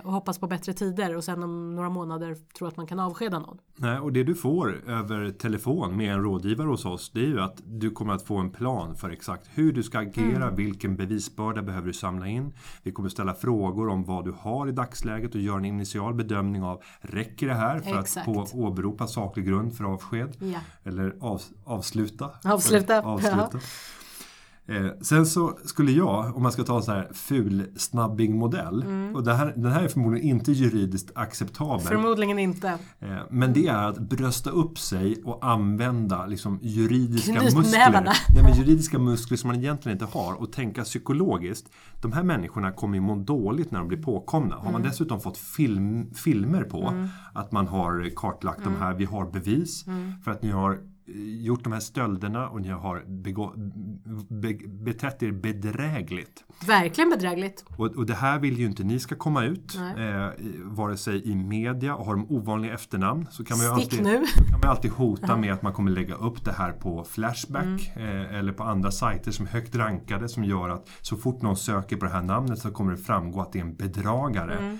och 0.04 0.12
hoppas 0.12 0.38
på 0.38 0.46
bättre 0.46 0.72
tider 0.72 1.16
och 1.16 1.24
sen 1.24 1.42
om 1.42 1.74
några 1.74 1.88
månader 1.90 2.36
tro 2.58 2.66
att 2.66 2.76
man 2.76 2.86
kan 2.86 3.00
avskeda 3.00 3.38
någon. 3.38 3.58
Nej, 3.76 3.98
och 3.98 4.12
det 4.12 4.24
du 4.24 4.34
får 4.34 4.88
över 4.90 5.30
telefon 5.30 5.96
med 5.96 6.12
en 6.14 6.22
rådgivare 6.22 6.68
hos 6.68 6.84
oss 6.84 7.10
det 7.14 7.20
är 7.20 7.26
ju 7.26 7.40
att 7.40 7.60
du 7.64 7.90
kommer 7.90 8.12
att 8.14 8.22
få 8.22 8.36
en 8.36 8.50
plan 8.50 8.96
för 8.96 9.10
exakt 9.10 9.48
hur 9.54 9.72
du 9.72 9.82
ska 9.82 9.98
agera, 9.98 10.44
Mm. 10.44 10.56
vilken 10.56 10.96
bevisbörda 10.96 11.62
behöver 11.62 11.86
du 11.86 11.92
samla 11.92 12.26
in. 12.26 12.52
Vi 12.82 12.92
kommer 12.92 13.08
ställa 13.08 13.34
frågor 13.34 13.88
om 13.88 14.04
vad 14.04 14.24
du 14.24 14.34
har 14.38 14.68
i 14.68 14.72
dagsläget 14.72 15.34
och 15.34 15.40
göra 15.40 15.58
en 15.58 15.64
initial 15.64 16.14
bedömning 16.14 16.62
av 16.62 16.82
räcker 17.00 17.46
det 17.48 17.54
här 17.54 17.78
för 17.80 17.98
Exakt. 18.00 18.28
att 18.28 18.34
på, 18.34 18.46
åberopa 18.58 19.06
saklig 19.06 19.46
grund 19.46 19.74
för 19.76 19.84
avsked? 19.84 20.36
Ja. 20.40 20.58
Eller 20.84 21.16
av, 21.20 21.42
avsluta. 21.64 22.30
Avsluta, 22.44 23.02
avsluta. 23.02 23.58
Eh, 24.68 24.86
sen 25.00 25.26
så 25.26 25.58
skulle 25.64 25.92
jag, 25.92 26.36
om 26.36 26.42
man 26.42 26.52
ska 26.52 26.62
ta 26.64 26.76
en 26.76 26.82
sån 26.82 26.94
här 26.94 27.08
ful 27.12 27.66
snabbing 27.76 28.36
modell 28.38 28.82
Mm. 28.82 29.16
och 29.16 29.24
det 29.24 29.34
här, 29.34 29.52
den 29.56 29.72
här 29.72 29.82
är 29.82 29.88
förmodligen 29.88 30.28
inte 30.28 30.52
juridiskt 30.52 31.10
acceptabel. 31.14 31.86
Förmodligen 31.86 32.38
inte. 32.38 32.68
Eh, 33.00 33.16
Men 33.30 33.52
det 33.52 33.66
är 33.66 33.88
att 33.88 33.98
brösta 33.98 34.50
upp 34.50 34.78
sig 34.78 35.22
och 35.24 35.46
använda 35.46 36.26
liksom 36.26 36.58
juridiska 36.62 37.32
muskler. 37.42 38.02
Nej, 38.34 38.42
men 38.42 38.52
juridiska 38.58 38.98
muskler 38.98 39.36
som 39.36 39.48
man 39.48 39.56
egentligen 39.58 39.98
inte 40.00 40.18
har 40.18 40.34
och 40.34 40.52
tänka 40.52 40.82
psykologiskt. 40.84 41.68
De 42.02 42.12
här 42.12 42.22
människorna 42.22 42.72
kommer 42.72 42.94
ju 42.94 43.00
må 43.00 43.16
dåligt 43.16 43.70
när 43.70 43.78
de 43.78 43.88
blir 43.88 44.02
påkomna. 44.02 44.54
Har 44.54 44.60
Mm. 44.62 44.72
man 44.72 44.82
dessutom 44.82 45.20
fått 45.20 45.38
film, 45.38 46.14
filmer 46.14 46.62
på 46.64 46.94
att 47.32 47.52
man 47.52 47.66
har 47.68 48.10
kartlagt 48.16 48.60
Mm. 48.60 48.72
de 48.74 48.80
här, 48.80 48.94
vi 48.94 49.04
har 49.04 49.30
bevis 49.30 49.84
för 50.24 50.30
att 50.30 50.42
ni 50.42 50.50
har 50.50 50.78
gjort 51.40 51.64
de 51.64 51.72
här 51.72 51.80
stölderna 51.80 52.48
och 52.48 52.60
ni 52.60 52.68
har 52.68 53.04
begå, 53.06 53.52
be, 54.28 54.54
betett 54.68 55.22
er 55.22 55.32
bedrägligt. 55.32 56.44
Verkligen 56.66 57.10
bedrägligt. 57.10 57.64
Och, 57.76 57.86
och 57.86 58.06
det 58.06 58.14
här 58.14 58.38
vill 58.38 58.58
ju 58.58 58.66
inte 58.66 58.84
ni 58.84 58.98
ska 59.00 59.14
komma 59.14 59.44
ut, 59.44 59.76
eh, 59.76 60.28
vare 60.62 60.96
sig 60.96 61.30
i 61.30 61.34
media 61.34 61.94
och 61.94 62.06
har 62.06 62.14
de 62.14 62.30
ovanliga 62.30 62.74
efternamn 62.74 63.26
så 63.30 63.44
kan 63.44 63.58
man 63.58 63.66
ju 63.66 63.72
alltid, 63.72 63.98
kan 64.50 64.60
man 64.62 64.70
alltid 64.70 64.90
hota 64.90 65.36
med 65.36 65.52
att 65.52 65.62
man 65.62 65.72
kommer 65.72 65.90
lägga 65.90 66.14
upp 66.14 66.44
det 66.44 66.52
här 66.52 66.72
på 66.72 67.04
Flashback 67.04 67.92
Mm. 67.96 68.08
eh, 68.26 68.34
eller 68.38 68.52
på 68.52 68.62
andra 68.62 68.90
sajter 68.90 69.30
som 69.30 69.46
är 69.46 69.50
högt 69.50 69.76
rankade 69.76 70.28
som 70.28 70.44
gör 70.44 70.68
att 70.68 70.88
så 71.00 71.16
fort 71.16 71.42
någon 71.42 71.56
söker 71.56 71.96
på 71.96 72.04
det 72.04 72.10
här 72.12 72.22
namnet 72.22 72.58
så 72.58 72.70
kommer 72.70 72.90
det 72.92 72.98
framgå 72.98 73.40
att 73.40 73.52
det 73.52 73.58
är 73.58 73.62
en 73.64 73.74
bedragare. 73.76 74.58
Mm. 74.58 74.78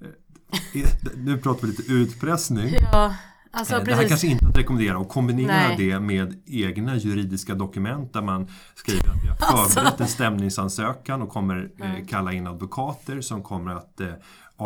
Eh, 0.00 0.84
Nu 1.16 1.38
pratar 1.38 1.60
vi 1.62 1.66
lite 1.66 1.92
utpressning. 1.92 2.74
Ja, 2.92 3.14
alltså 3.52 3.74
Eh, 3.76 3.84
Det 3.84 3.94
här 3.94 4.08
kanske 4.08 4.26
inte 4.26 4.46
att 4.46 4.56
rekommendera 4.58 4.98
och 4.98 5.08
kombinera 5.08 5.46
Nej. 5.52 5.74
det 5.78 6.00
med 6.00 6.42
egna 6.46 6.96
juridiska 6.96 7.54
dokument 7.54 8.12
där 8.12 8.22
man 8.22 8.48
skriver 8.74 9.08
att 9.08 9.24
vi 9.24 9.28
har 9.28 9.36
Alltså. 9.58 9.80
förberett 9.80 10.00
en 10.00 10.08
stämningsansökan 10.08 11.22
och 11.22 11.28
kommer 11.28 11.70
eh, 11.82 12.06
kalla 12.08 12.32
in 12.32 12.46
advokater 12.46 13.20
som 13.20 13.42
kommer 13.42 13.70
att 13.74 14.00
eh, 14.00 14.08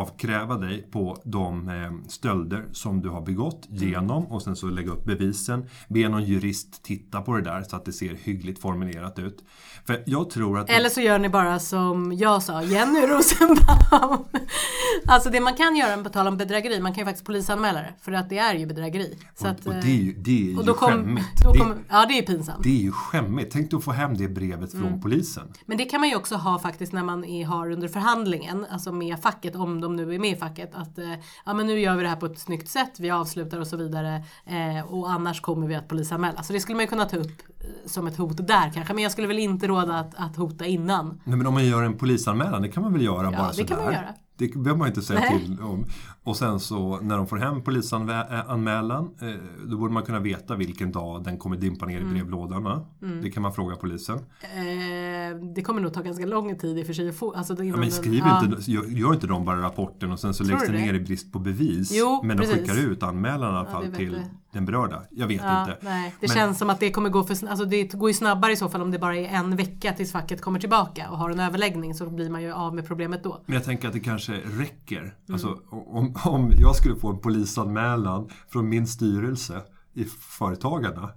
avkräva 0.00 0.56
dig 0.58 0.82
på 0.92 1.18
de 1.24 1.68
eh, 1.68 2.08
stölder 2.08 2.64
som 2.72 3.00
du 3.02 3.08
har 3.08 3.20
begått 3.20 3.66
Mm. 3.70 3.88
genom 3.88 4.26
och 4.26 4.42
sen 4.42 4.56
så 4.56 4.66
lägga 4.66 4.90
upp 4.92 5.04
bevisen. 5.04 5.66
Be 5.88 6.08
någon 6.08 6.24
jurist 6.24 6.82
titta 6.82 7.20
på 7.22 7.34
det 7.36 7.42
där 7.42 7.62
så 7.62 7.76
att 7.76 7.84
det 7.84 7.92
ser 7.92 8.14
hyggligt 8.22 8.60
formulerat 8.60 9.18
ut. 9.18 9.44
För 9.86 10.02
jag 10.06 10.30
tror 10.30 10.58
att 10.58 10.70
Eller 10.70 10.88
så 10.88 11.00
gör 11.00 11.18
ni 11.18 11.28
bara 11.28 11.58
som 11.58 12.12
jag 12.12 12.42
sa, 12.42 12.62
Jenny 12.62 13.00
Rosenbaum. 13.06 14.24
alltså 15.06 15.30
det 15.30 15.40
man 15.40 15.54
kan 15.54 15.76
göra 15.76 16.02
på 16.02 16.08
tal 16.08 16.26
om 16.28 16.36
bedrägeri, 16.36 16.80
man 16.80 16.92
kan 16.94 17.00
ju 17.00 17.04
faktiskt 17.04 17.26
polisanmäla 17.26 17.78
det. 17.80 17.94
För 18.00 18.12
att 18.12 18.28
det 18.30 18.38
är 18.38 18.54
ju 18.54 18.66
bedrägeri. 18.66 19.18
Så 19.34 19.44
och, 19.44 19.50
att, 19.50 19.66
och 19.66 19.74
det 19.74 19.80
är 19.90 20.02
ju, 20.02 20.12
det 20.12 20.30
är 20.50 20.56
och 20.58 20.62
ju 20.62 20.66
då 20.66 20.74
kom, 20.74 20.90
skämmigt. 20.90 21.26
då 21.44 21.52
det, 21.52 21.58
kom, 21.58 21.74
ja 21.88 22.06
det 22.06 22.12
är 22.14 22.16
ju 22.16 22.22
pinsamt. 22.22 22.62
det 22.62 22.68
är 22.78 22.82
ju 22.82 22.92
skämmigt. 22.92 23.52
Tänk 23.52 23.70
dig 23.70 23.78
att 23.78 23.84
få 23.84 23.92
hem 23.92 24.16
det 24.16 24.28
brevet 24.28 24.70
från 24.72 24.86
Mm. 24.86 25.00
polisen. 25.00 25.42
Men 25.66 25.78
det 25.78 25.84
kan 25.84 26.00
man 26.00 26.08
ju 26.08 26.16
också 26.16 26.34
ha 26.36 26.58
faktiskt 26.58 26.92
när 26.92 27.02
man 27.02 27.24
är, 27.24 27.46
har 27.46 27.70
under 27.70 27.88
förhandlingen, 27.88 28.66
alltså 28.70 28.92
med 28.92 29.18
facket, 29.22 29.56
om 29.56 29.80
de 29.86 29.96
nu 29.96 30.14
är 30.14 30.18
med 30.18 30.30
i 30.30 30.36
facket, 30.36 30.74
att 30.74 30.98
eh, 30.98 31.12
ja 31.44 31.54
men 31.54 31.66
nu 31.66 31.80
gör 31.80 31.96
vi 31.96 32.02
det 32.02 32.08
här 32.08 32.16
på 32.16 32.26
ett 32.26 32.38
snyggt 32.38 32.68
sätt, 32.68 32.92
vi 32.98 33.10
avslutar 33.10 33.60
och 33.60 33.66
så 33.66 33.76
vidare 33.76 34.24
eh, 34.44 34.92
och 34.92 35.10
annars 35.10 35.40
kommer 35.40 35.66
vi 35.66 35.74
att 35.74 35.88
polisanmäla. 35.88 36.42
Så 36.42 36.52
det 36.52 36.60
skulle 36.60 36.76
man 36.76 36.84
ju 36.84 36.88
kunna 36.88 37.04
ta 37.04 37.16
upp 37.16 37.42
eh, 37.60 37.66
som 37.86 38.06
ett 38.06 38.16
hot 38.16 38.46
där 38.46 38.70
kanske, 38.74 38.94
men 38.94 39.02
jag 39.02 39.12
skulle 39.12 39.26
väl 39.26 39.38
inte 39.38 39.66
råda 39.66 39.98
att, 39.98 40.14
att 40.16 40.36
hota 40.36 40.66
innan. 40.66 41.20
Nej, 41.24 41.36
men 41.36 41.46
om 41.46 41.54
man 41.54 41.66
gör 41.66 41.82
en 41.82 41.98
polisanmälan, 41.98 42.62
det 42.62 42.68
kan 42.68 42.82
man 42.82 42.92
väl 42.92 43.02
göra 43.02 43.30
bara 43.30 43.48
det 43.48 43.54
sådär? 43.54 43.68
kan 43.68 43.84
man 43.84 43.92
göra. 43.92 44.14
Det 44.38 44.48
behöver 44.48 44.78
man 44.78 44.88
inte 44.88 45.02
säga 45.02 45.20
Nej. 45.20 45.44
till 45.44 45.60
om. 45.60 45.86
Och 46.26 46.36
sen 46.36 46.60
så 46.60 46.98
när 47.02 47.16
de 47.16 47.26
får 47.26 47.36
hem 47.36 47.62
polisanmälan 47.62 49.10
eh, 49.22 49.28
då 49.66 49.76
borde 49.78 49.92
man 49.94 50.02
kunna 50.02 50.20
veta 50.20 50.56
vilken 50.56 50.92
dag 50.92 51.24
den 51.24 51.38
kommer 51.38 51.56
dimpa 51.56 51.86
ner 51.86 51.98
i 51.98 52.00
Mm. 52.00 52.12
brevlådan. 52.14 52.62
va? 52.64 52.86
Det 53.22 53.30
kan 53.30 53.42
man 53.42 53.52
fråga 53.52 53.76
polisen. 53.76 54.18
Eh, 54.42 55.36
det 55.54 55.62
kommer 55.62 55.80
nog 55.80 55.92
ta 55.94 56.02
ganska 56.02 56.26
lång 56.26 56.58
tid 56.58 56.78
i 56.78 56.82
och 56.82 56.86
för 56.86 56.92
sig. 56.92 57.12
Alltså, 57.34 57.54
Ja, 57.54 57.72
men 57.72 57.80
den- 57.80 57.90
skriv 57.90 58.22
ja. 58.26 58.44
inte, 58.44 58.70
gör, 58.70 58.84
gör 58.84 59.14
inte 59.14 59.26
de 59.26 59.44
bara 59.44 59.62
rapporten 59.62 60.12
och 60.12 60.20
sen 60.20 60.34
så 60.34 60.44
läggs 60.44 60.66
det? 60.66 60.72
ner 60.72 60.94
i 60.94 61.00
brist 61.00 61.32
på 61.32 61.38
bevis. 61.38 61.90
Jo, 61.94 62.20
men 62.24 62.36
de 62.36 62.42
precis. 62.42 62.56
skickar 62.70 62.90
ut 62.90 63.02
anmälan 63.02 63.54
i 63.54 63.56
alla 63.58 63.66
Ja, 63.68 63.72
fall 63.72 63.84
vet 63.86 63.94
till 63.94 64.20
den 64.52 64.64
berörda. 64.66 65.02
Jag 65.10 65.26
vet 65.26 65.42
Ja, 65.42 65.60
inte. 65.60 65.76
nej. 65.80 66.14
Det 66.20 66.26
Men- 66.28 66.36
känns 66.36 66.58
som 66.58 66.70
att 66.70 66.80
det 66.80 66.90
kommer 66.90 67.08
gå 67.10 67.24
för 67.24 67.46
alltså 67.48 67.64
det 67.64 67.92
går 67.92 68.10
ju 68.10 68.14
snabbare 68.14 68.52
i 68.52 68.56
så 68.56 68.68
fall 68.68 68.82
om 68.82 68.90
det 68.90 68.98
bara 68.98 69.16
är 69.16 69.24
en 69.28 69.56
vecka 69.56 69.92
tills 69.92 70.12
facket 70.12 70.40
kommer 70.40 70.60
tillbaka 70.60 71.10
och 71.10 71.18
har 71.18 71.30
en 71.30 71.40
överläggning 71.40 71.94
så 71.94 72.10
blir 72.10 72.30
man 72.30 72.42
ju 72.42 72.52
av 72.52 72.74
med 72.74 72.86
problemet 72.86 73.24
då. 73.24 73.40
Men 73.46 73.54
jag 73.54 73.64
tänker 73.64 73.88
att 73.88 73.94
det 73.94 74.00
kanske 74.00 74.32
räcker. 74.32 75.00
Mm. 75.00 75.12
Alltså, 75.32 75.58
om, 75.70 76.14
om 76.24 76.52
jag 76.58 76.76
skulle 76.76 76.96
få 76.96 77.08
en 77.10 77.18
polisanmälan 77.18 78.28
från 78.48 78.68
min 78.68 78.86
styrelse 78.86 79.62
i 79.94 80.04
Företagarna 80.38 81.10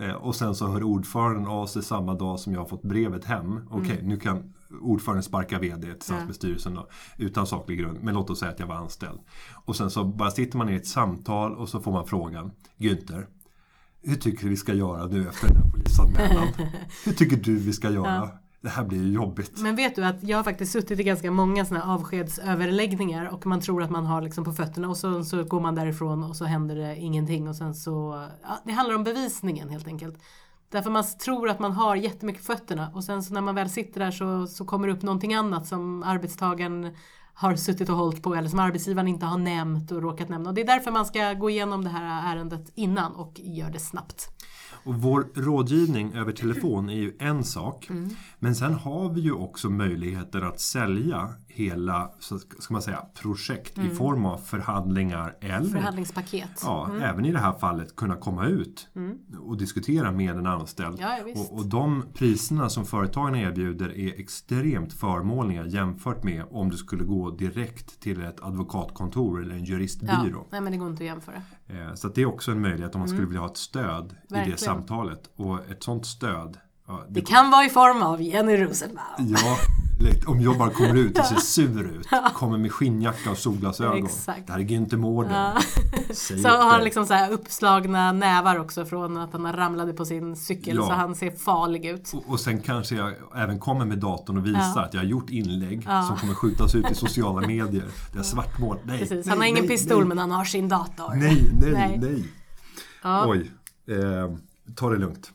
eh, 0.00 0.12
och 0.12 0.34
sen 0.34 0.54
så 0.54 0.66
hör 0.66 0.82
ordföranden 0.82 1.46
av 1.46 1.66
sig 1.66 1.82
samma 1.82 2.14
dag 2.14 2.40
som 2.40 2.52
jag 2.52 2.60
har 2.60 2.68
fått 2.68 2.82
brevet 2.82 3.24
hem. 3.24 3.60
Okej, 3.70 4.00
nu 4.02 4.16
kan 4.16 4.54
ordföranden 4.80 5.22
sparka 5.22 5.58
VD 5.58 5.80
tillsammans 5.94 6.10
Mm. 6.10 6.20
Ja. 6.20 6.26
med 6.26 6.34
styrelsen 6.34 6.74
då, 6.74 6.88
utan 7.18 7.46
saklig 7.46 7.78
grund. 7.78 7.98
Men 8.02 8.14
låt 8.14 8.30
oss 8.30 8.38
säga 8.38 8.50
att 8.52 8.60
jag 8.60 8.66
var 8.66 8.74
anställd. 8.74 9.20
Och 9.64 9.76
sen 9.76 9.90
så 9.90 10.04
bara 10.04 10.30
sitter 10.30 10.58
man 10.58 10.68
i 10.68 10.74
ett 10.74 10.86
samtal 10.86 11.54
och 11.54 11.68
så 11.68 11.80
får 11.80 11.92
man 11.92 12.06
frågan 12.06 12.50
Günther, 12.78 13.26
hur 14.02 14.16
tycker 14.16 14.42
du 14.44 14.48
vi 14.48 14.56
ska 14.56 14.74
göra 14.74 15.06
nu 15.06 15.28
efter 15.28 15.48
den 15.48 15.56
här 15.56 15.70
polisanmälan? 15.70 16.48
hur 17.04 17.12
tycker 17.12 17.36
du 17.36 17.56
vi 17.58 17.72
ska 17.72 17.90
göra? 17.90 18.30
Det 18.64 18.70
här 18.70 18.84
blir 18.84 19.02
ju 19.02 19.12
jobbigt. 19.12 19.60
Men 19.60 19.76
vet 19.76 19.96
du 19.96 20.04
att 20.04 20.22
jag 20.22 20.38
har 20.38 20.44
faktiskt 20.44 20.72
suttit 20.72 21.00
i 21.00 21.02
ganska 21.02 21.30
många 21.30 21.64
sådana 21.64 21.84
här 21.84 21.94
avskedsöverläggningar 21.94 23.26
och 23.26 23.46
man 23.46 23.60
tror 23.60 23.82
att 23.82 23.90
man 23.90 24.06
har 24.06 24.22
liksom 24.22 24.44
på 24.44 24.52
fötterna 24.52 24.88
och 24.88 24.96
så, 24.96 25.24
så 25.24 25.44
går 25.44 25.60
man 25.60 25.74
därifrån 25.74 26.24
och 26.24 26.36
så 26.36 26.44
händer 26.44 26.76
det 26.76 26.96
ingenting 26.96 27.48
och 27.48 27.56
sen 27.56 27.74
så 27.74 28.26
ja, 28.42 28.60
Det 28.64 28.72
handlar 28.72 28.94
om 28.94 29.04
bevisningen 29.04 29.68
helt 29.68 29.86
enkelt. 29.86 30.18
Därför 30.70 30.90
man 30.90 31.04
tror 31.24 31.48
att 31.48 31.58
man 31.58 31.72
har 31.72 31.96
jättemycket 31.96 32.46
på 32.46 32.52
fötterna 32.52 32.90
och 32.94 33.04
sen 33.04 33.22
så 33.22 33.34
när 33.34 33.40
man 33.40 33.54
väl 33.54 33.70
sitter 33.70 34.00
där 34.00 34.10
så, 34.10 34.46
så 34.46 34.64
kommer 34.64 34.88
det 34.88 34.94
upp 34.94 35.02
någonting 35.02 35.34
annat 35.34 35.66
som 35.66 36.02
arbetstagaren 36.02 36.94
har 37.34 37.56
suttit 37.56 37.88
och 37.88 37.96
hållit 37.96 38.22
på 38.22 38.34
eller 38.34 38.48
som 38.48 38.58
arbetsgivaren 38.58 39.08
inte 39.08 39.26
har 39.26 39.38
nämnt 39.38 39.92
och 39.92 40.02
råkat 40.02 40.28
nämna. 40.28 40.48
Och 40.48 40.54
det 40.54 40.60
är 40.60 40.66
därför 40.66 40.90
man 40.90 41.06
ska 41.06 41.32
gå 41.32 41.50
igenom 41.50 41.84
det 41.84 41.90
här 41.90 42.34
ärendet 42.34 42.72
innan 42.74 43.12
och 43.14 43.40
gör 43.40 43.70
det 43.70 43.80
snabbt. 43.80 44.33
Och 44.84 44.94
vår 44.94 45.26
rådgivning 45.34 46.14
över 46.14 46.32
telefon 46.32 46.88
är 46.88 46.94
ju 46.94 47.16
en 47.18 47.44
sak. 47.44 47.90
Mm. 47.90 48.10
Men 48.38 48.54
sen 48.54 48.74
har 48.74 49.12
vi 49.12 49.20
ju 49.20 49.32
också 49.32 49.70
möjligheter 49.70 50.40
att 50.40 50.60
sälja 50.60 51.34
hela 51.54 52.10
så 52.20 52.38
ska 52.38 52.72
man 52.72 52.82
säga, 52.82 53.06
projekt 53.22 53.78
Mm. 53.78 53.92
i 53.92 53.94
form 53.94 54.24
av 54.26 54.38
förhandlingar 54.38 55.36
eller 55.40 55.70
Förhandlingspaket. 55.70 56.60
Ja, 56.62 56.90
även 57.02 57.24
i 57.24 57.32
det 57.32 57.38
här 57.38 57.52
fallet 57.52 57.96
kunna 57.96 58.16
komma 58.16 58.46
ut 58.46 58.88
och 59.40 59.56
diskutera 59.58 60.12
med 60.12 60.36
en 60.36 60.46
anställd. 60.46 60.98
Ja, 61.00 61.18
ja, 61.18 61.40
och, 61.40 61.58
och 61.58 61.66
de 61.66 62.04
priserna 62.14 62.68
som 62.68 62.84
företagen 62.86 63.34
erbjuder 63.34 63.98
är 63.98 64.20
extremt 64.20 64.92
förmånliga 64.92 65.66
jämfört 65.66 66.24
med 66.24 66.44
om 66.50 66.68
du 66.70 66.76
skulle 66.76 67.04
gå 67.04 67.30
direkt 67.30 68.00
till 68.00 68.22
ett 68.22 68.42
advokatkontor 68.42 69.42
eller 69.42 69.54
en 69.54 69.64
Ja, 69.64 69.66
juristbyrå. 69.66 70.46
nej 70.50 70.60
men 70.60 70.72
det 70.72 70.78
går 70.78 70.88
inte 70.90 71.02
att 71.02 71.06
jämföra. 71.06 71.42
Eh, 71.66 71.94
Så 71.94 72.06
att 72.06 72.14
det 72.14 72.22
är 72.22 72.26
också 72.26 72.50
en 72.52 72.60
möjlighet 72.60 72.94
om 72.94 72.98
man 72.98 73.08
skulle 73.08 73.26
vilja 73.26 73.40
ha 73.40 73.48
ett 73.50 73.56
stöd 73.56 74.04
i 74.04 74.08
det 74.08 74.14
Mm. 74.14 74.16
Verkligen. 74.30 74.58
samtalet. 74.58 75.30
Och 75.36 75.70
ett 75.70 75.82
sånt 75.82 76.06
stöd, 76.06 76.58
ja, 76.88 77.04
det, 77.08 77.20
Det 77.20 77.26
kan 77.26 77.50
vara 77.50 77.64
i 77.64 77.70
form 77.70 78.02
av 78.02 78.22
Jenny 78.22 78.56
Rosenbaum. 78.56 79.04
ja, 79.18 79.56
om 80.26 80.40
jag 80.40 80.58
bara 80.58 80.70
kommer 80.70 80.94
ut 80.96 81.18
och 81.18 81.24
ser 81.24 81.36
sur 81.40 81.84
ut, 81.84 82.06
kommer 82.34 82.58
med 82.58 82.72
skinnjacka 82.72 83.30
och 83.30 83.38
solglasögon. 83.38 84.04
Exakt. 84.04 84.46
Det 84.46 84.52
här 84.52 84.60
är 84.60 84.64
Günther 84.64 84.96
Mården. 84.96 85.52
Säg 86.10 86.38
Så 86.38 86.48
har 86.48 86.70
han 86.70 86.84
liksom 86.84 87.06
så 87.06 87.26
uppslagna 87.30 88.12
nävar 88.12 88.58
också 88.58 88.84
från 88.84 89.16
att 89.16 89.32
han 89.32 89.52
ramlade 89.52 89.92
på 89.92 90.04
sin 90.04 90.36
cykel 90.36 90.76
Ja. 90.76 90.86
så 90.86 90.92
han 90.92 91.14
ser 91.14 91.30
farlig 91.30 91.84
ut. 91.86 92.12
Och, 92.14 92.24
och 92.32 92.40
sen 92.40 92.60
kanske 92.60 92.94
jag 92.94 93.12
även 93.36 93.58
kommer 93.58 93.84
med 93.84 93.98
datorn 93.98 94.36
och 94.38 94.46
visar 94.46 94.72
Ja. 94.76 94.84
att 94.84 94.94
jag 94.94 95.00
har 95.00 95.06
gjort 95.06 95.30
inlägg 95.30 95.82
som 96.08 96.16
kommer 96.16 96.34
skjutas 96.34 96.74
ut 96.74 96.90
i 96.90 96.94
sociala 96.94 97.46
medier. 97.46 97.84
Det 98.12 98.18
är 98.18 98.22
svartmål. 98.22 98.78
Nej, 98.84 98.98
Precis. 98.98 99.26
nej, 99.26 99.28
Han 99.28 99.38
har 99.38 99.46
ingen 99.46 99.64
nej, 99.66 99.76
pistol 99.76 99.98
nej. 99.98 100.08
men 100.08 100.18
han 100.18 100.30
har 100.30 100.44
sin 100.44 100.68
dator. 100.68 101.14
Nej, 101.14 101.42
nej, 101.60 101.98
Nej. 102.02 102.24
Ja. 103.02 103.24
Oj, 103.28 103.50
eh, 103.88 104.36
ta 104.74 104.90
det 104.90 104.98
lugnt. 104.98 105.30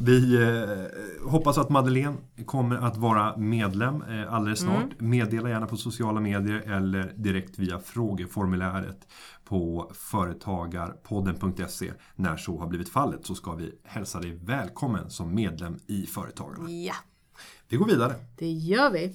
Vi 0.00 0.42
eh, 0.42 1.30
hoppas 1.30 1.58
att 1.58 1.70
Madeleine 1.70 2.16
kommer 2.46 2.76
att 2.76 2.96
vara 2.96 3.36
medlem 3.36 4.02
eh, 4.02 4.32
alldeles 4.34 4.60
snart. 4.60 4.92
Mm. 4.98 5.10
Meddela 5.10 5.48
gärna 5.48 5.66
på 5.66 5.76
sociala 5.76 6.20
medier 6.20 6.62
eller 6.72 7.12
direkt 7.16 7.58
via 7.58 7.78
frågeformuläret 7.78 9.08
på 9.44 9.90
företagarpodden.se. 9.94 11.92
När 12.16 12.36
så 12.36 12.58
har 12.58 12.66
blivit 12.66 12.88
fallet 12.88 13.26
så 13.26 13.34
ska 13.34 13.52
vi 13.54 13.72
hälsa 13.84 14.20
dig 14.20 14.38
välkommen 14.42 15.10
som 15.10 15.34
medlem 15.34 15.76
i 15.86 16.06
Företagarna. 16.06 16.70
Ja, 16.70 16.94
Vi 17.68 17.76
går 17.76 17.86
vidare. 17.86 18.14
det 18.38 18.50
gör 18.50 18.90
vi. 18.90 19.14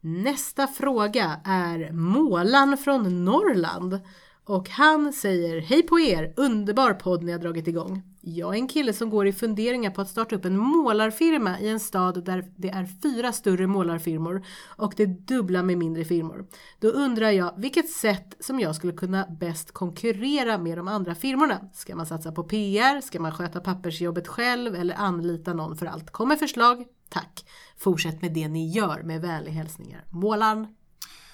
Nästa 0.00 0.66
fråga 0.66 1.40
är 1.44 1.92
Målan 1.92 2.78
från 2.78 3.24
Norrland. 3.24 4.00
Och 4.44 4.68
han 4.70 5.12
säger 5.12 5.60
Hej 5.60 5.82
på 5.82 6.00
er! 6.00 6.32
Underbar 6.36 6.94
podd 6.94 7.22
ni 7.22 7.32
har 7.32 7.38
dragit 7.38 7.66
igång. 7.68 8.02
Jag 8.26 8.54
är 8.54 8.58
en 8.58 8.68
kille 8.68 8.92
som 8.92 9.10
går 9.10 9.26
i 9.26 9.32
funderingar 9.32 9.90
på 9.90 10.00
att 10.00 10.08
starta 10.08 10.36
upp 10.36 10.44
en 10.44 10.58
målarfirma 10.58 11.60
i 11.60 11.68
en 11.68 11.80
stad 11.80 12.24
där 12.24 12.44
det 12.56 12.68
är 12.68 12.86
fyra 13.02 13.32
större 13.32 13.66
målarfirmor 13.66 14.46
och 14.76 14.94
det 14.96 15.06
dubbla 15.06 15.62
med 15.62 15.78
mindre 15.78 16.04
firmor. 16.04 16.46
Då 16.80 16.88
undrar 16.88 17.30
jag 17.30 17.54
vilket 17.56 17.90
sätt 17.90 18.36
som 18.40 18.60
jag 18.60 18.76
skulle 18.76 18.92
kunna 18.92 19.26
bäst 19.40 19.72
konkurrera 19.72 20.58
med 20.58 20.78
de 20.78 20.88
andra 20.88 21.14
firmorna. 21.14 21.68
Ska 21.72 21.96
man 21.96 22.06
satsa 22.06 22.32
på 22.32 22.44
PR? 22.44 23.00
Ska 23.00 23.20
man 23.20 23.32
sköta 23.32 23.60
pappersjobbet 23.60 24.28
själv 24.28 24.74
eller 24.74 24.94
anlita 24.94 25.54
någon 25.54 25.76
för 25.76 25.86
allt? 25.86 26.10
Kommer 26.10 26.36
förslag? 26.36 26.84
Tack! 27.08 27.44
Fortsätt 27.76 28.22
med 28.22 28.32
det 28.32 28.48
ni 28.48 28.70
gör 28.70 29.02
med 29.02 29.20
vänliga 29.20 29.54
hälsningar. 29.54 30.04
Målaren. 30.10 30.66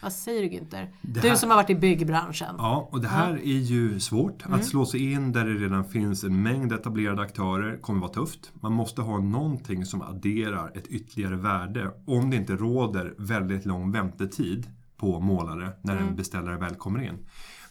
Vad 0.02 0.12
säger 0.12 0.42
du 0.42 0.48
Günther? 0.48 0.88
Det 1.02 1.20
Du 1.20 1.28
här- 1.28 1.36
som 1.36 1.50
har 1.50 1.56
varit 1.56 1.70
i 1.70 1.74
byggbranschen. 1.74 2.54
Ja, 2.58 2.88
och 2.92 3.00
det 3.00 3.08
här 3.08 3.32
är 3.34 3.58
ju 3.58 4.00
svårt. 4.00 4.46
Mm. 4.46 4.58
Att 4.60 4.64
slå 4.66 4.86
sig 4.86 5.12
in 5.12 5.32
där 5.32 5.44
det 5.44 5.54
redan 5.54 5.84
finns 5.84 6.24
en 6.24 6.42
mängd 6.42 6.72
etablerade 6.72 7.22
aktörer 7.22 7.76
kommer 7.76 8.00
vara 8.00 8.12
tufft. 8.12 8.52
Man 8.54 8.72
måste 8.72 9.02
ha 9.02 9.18
någonting 9.18 9.84
som 9.84 10.02
adderar 10.02 10.72
ett 10.74 10.86
ytterligare 10.86 11.36
värde 11.36 11.90
om 12.06 12.30
det 12.30 12.36
inte 12.36 12.56
råder 12.56 13.14
väldigt 13.18 13.66
lång 13.66 13.92
väntetid 13.92 14.66
på 14.96 15.20
målare 15.20 15.70
när 15.82 15.96
Mm. 15.96 16.08
en 16.08 16.16
beställare 16.16 16.56
väl 16.56 16.74
kommer 16.74 17.02
in. 17.02 17.18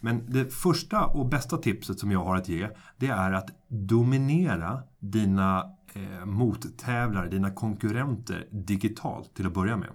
Men 0.02 0.26
det 0.32 0.54
första 0.54 1.06
och 1.06 1.30
bästa 1.30 1.58
tipset 1.58 2.00
som 2.00 2.12
jag 2.12 2.24
har 2.24 2.36
att 2.36 2.50
ge 2.50 2.70
det 2.98 3.08
är 3.08 3.32
att 3.34 3.50
dominera 3.68 4.80
dina 5.00 5.66
eh, 5.94 6.26
mottävlare, 6.26 7.30
dina 7.30 7.52
konkurrenter 7.52 8.48
digitalt 8.52 9.34
till 9.36 9.46
att 9.48 9.54
börja 9.54 9.78
med. 9.78 9.90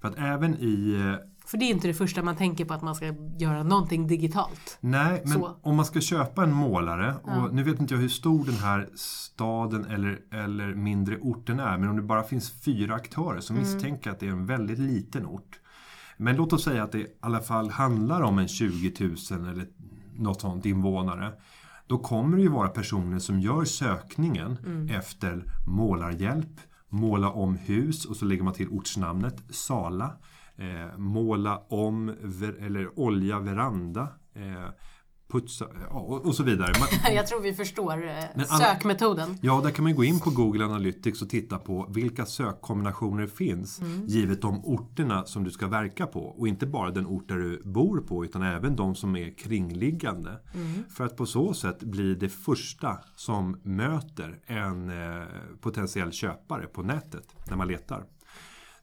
För 0.00 0.08
att 0.08 0.18
även 0.18 0.54
i 0.54 0.94
eh, 1.00 1.14
För 1.46 1.58
det 1.58 1.64
är 1.64 1.70
inte 1.70 1.86
det 1.86 1.94
första 1.94 2.22
man 2.22 2.36
tänker 2.36 2.64
på 2.64 2.74
att 2.74 2.82
man 2.82 2.94
ska 2.94 3.14
göra 3.38 3.62
någonting 3.62 4.06
digitalt. 4.06 4.78
Nej, 4.80 5.22
men 5.24 5.32
Så. 5.32 5.56
om 5.62 5.76
man 5.76 5.84
ska 5.84 6.00
köpa 6.00 6.42
en 6.42 6.52
målare, 6.52 7.14
och 7.22 7.54
nu 7.54 7.62
vet 7.62 7.80
inte 7.80 7.94
jag 7.94 8.00
hur 8.00 8.08
stor 8.08 8.44
den 8.44 8.54
här 8.54 8.88
staden 8.94 9.84
eller, 9.84 10.20
eller 10.32 10.74
mindre 10.74 11.18
orten 11.18 11.60
är, 11.60 11.78
men 11.78 11.88
om 11.88 11.96
det 11.96 12.02
bara 12.02 12.22
finns 12.22 12.50
fyra 12.50 12.94
aktörer 12.94 13.40
så 13.40 13.52
misstänker 13.52 14.10
jag 14.10 14.14
att 14.14 14.20
det 14.20 14.26
är 14.26 14.30
en 14.30 14.46
väldigt 14.46 14.78
liten 14.78 15.26
ort. 15.26 15.60
Men 16.16 16.36
låt 16.36 16.52
oss 16.52 16.64
säga 16.64 16.82
att 16.82 16.92
det 16.92 16.98
i 16.98 17.06
alla 17.20 17.40
fall 17.40 17.70
handlar 17.70 18.20
om 18.22 18.38
en 18.38 18.48
20 18.48 18.92
000 19.30 19.48
eller 19.50 19.66
något 20.16 20.40
sånt 20.40 20.66
invånare. 20.66 21.32
Då 21.86 21.98
kommer 21.98 22.36
det 22.36 22.42
ju 22.42 22.48
vara 22.48 22.68
personer 22.68 23.18
som 23.18 23.40
gör 23.40 23.64
sökningen 23.64 24.58
efter 24.90 25.44
målarhjälp, 25.66 26.60
måla 26.88 27.30
om 27.30 27.56
hus 27.56 28.04
och 28.04 28.16
så 28.16 28.24
lägger 28.24 28.42
man 28.42 28.54
till 28.54 28.68
ortsnamnet 28.68 29.42
Sala. 29.50 30.12
Eh, 30.58 30.98
måla 30.98 31.58
om 31.68 32.10
ver- 32.22 32.66
eller 32.66 32.98
olja 32.98 33.38
veranda. 33.40 34.08
Eh, 34.34 34.68
putsa 35.28 35.66
ja, 35.90 35.96
och, 35.98 36.26
och 36.26 36.34
så 36.34 36.42
vidare. 36.42 36.72
Man, 36.80 37.14
Jag 37.14 37.26
tror 37.26 37.40
vi 37.40 37.54
förstår 37.54 38.06
eh, 38.08 38.14
Men 38.34 38.46
sökmetoden. 38.46 39.38
Ja, 39.42 39.60
där 39.64 39.70
kan 39.70 39.82
man 39.84 39.94
gå 39.94 40.04
in 40.04 40.20
på 40.20 40.30
Google 40.30 40.64
Analytics 40.64 41.22
och 41.22 41.28
titta 41.28 41.58
på 41.58 41.86
vilka 41.94 42.26
sökkombinationer 42.26 43.26
finns 43.26 43.80
givet 44.06 44.42
de 44.42 44.64
orterna 44.64 45.24
som 45.24 45.44
du 45.44 45.50
ska 45.50 45.66
verka 45.66 46.06
på. 46.06 46.20
Och 46.20 46.48
inte 46.48 46.66
bara 46.66 46.90
den 46.90 47.06
ort 47.06 47.28
där 47.28 47.36
du 47.36 47.62
bor 47.64 47.98
på 48.00 48.24
utan 48.24 48.42
även 48.42 48.76
de 48.76 48.94
som 48.94 49.16
är 49.16 49.38
kringliggande. 49.38 50.40
För 50.90 51.04
att 51.04 51.16
på 51.16 51.26
så 51.26 51.54
sätt 51.54 51.80
bli 51.82 52.14
det 52.14 52.28
första 52.28 52.98
som 53.16 53.60
möter 53.62 54.38
en 54.46 54.90
eh, 54.90 55.22
potentiell 55.60 56.12
köpare 56.12 56.66
på 56.66 56.82
nätet 56.82 57.34
när 57.50 57.56
man 57.56 57.68
letar. 57.68 58.04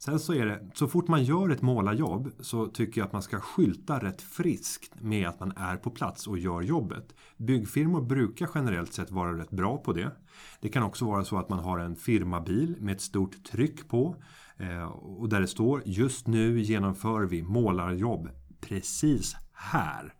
Sen 0.04 0.20
så 0.20 0.34
är 0.34 0.46
det, 0.46 0.70
så 0.74 0.88
fort 0.88 1.08
man 1.08 1.24
gör 1.24 1.50
ett 1.50 1.62
målarjobb 1.62 2.32
så 2.40 2.68
tycker 2.68 3.02
jag 3.02 3.06
att 3.06 3.14
man 3.14 3.22
ska 3.22 3.40
skylta 3.40 4.00
rätt 4.00 4.22
friskt 4.22 5.02
med 5.02 5.28
att 5.28 5.40
man 5.40 5.54
är 5.58 5.78
på 5.78 5.92
plats 5.92 6.28
och 6.28 6.38
gör 6.40 6.62
jobbet. 6.62 7.16
Byggfirmor 7.38 8.02
brukar 8.02 8.50
generellt 8.56 8.94
sett 8.94 9.12
vara 9.12 9.38
rätt 9.38 9.52
bra 9.52 9.78
på 9.78 9.94
det. 9.94 10.12
Det 10.60 10.70
kan 10.70 10.84
också 10.84 11.06
vara 11.06 11.24
så 11.24 11.38
att 11.38 11.50
man 11.50 11.60
har 11.60 11.80
en 11.80 11.96
firmabil 11.96 12.76
med 12.80 12.96
ett 12.96 13.02
stort 13.02 13.44
tryck 13.44 13.88
på 13.88 14.16
eh, 14.58 14.84
och 14.84 15.30
där 15.30 15.42
det 15.42 15.48
står 15.48 15.82
just 15.86 16.28
nu 16.28 16.62
genomför 16.62 17.26
vi 17.26 17.44
målarjobb 17.44 18.30
precis 18.62 19.36
här. 19.54 20.14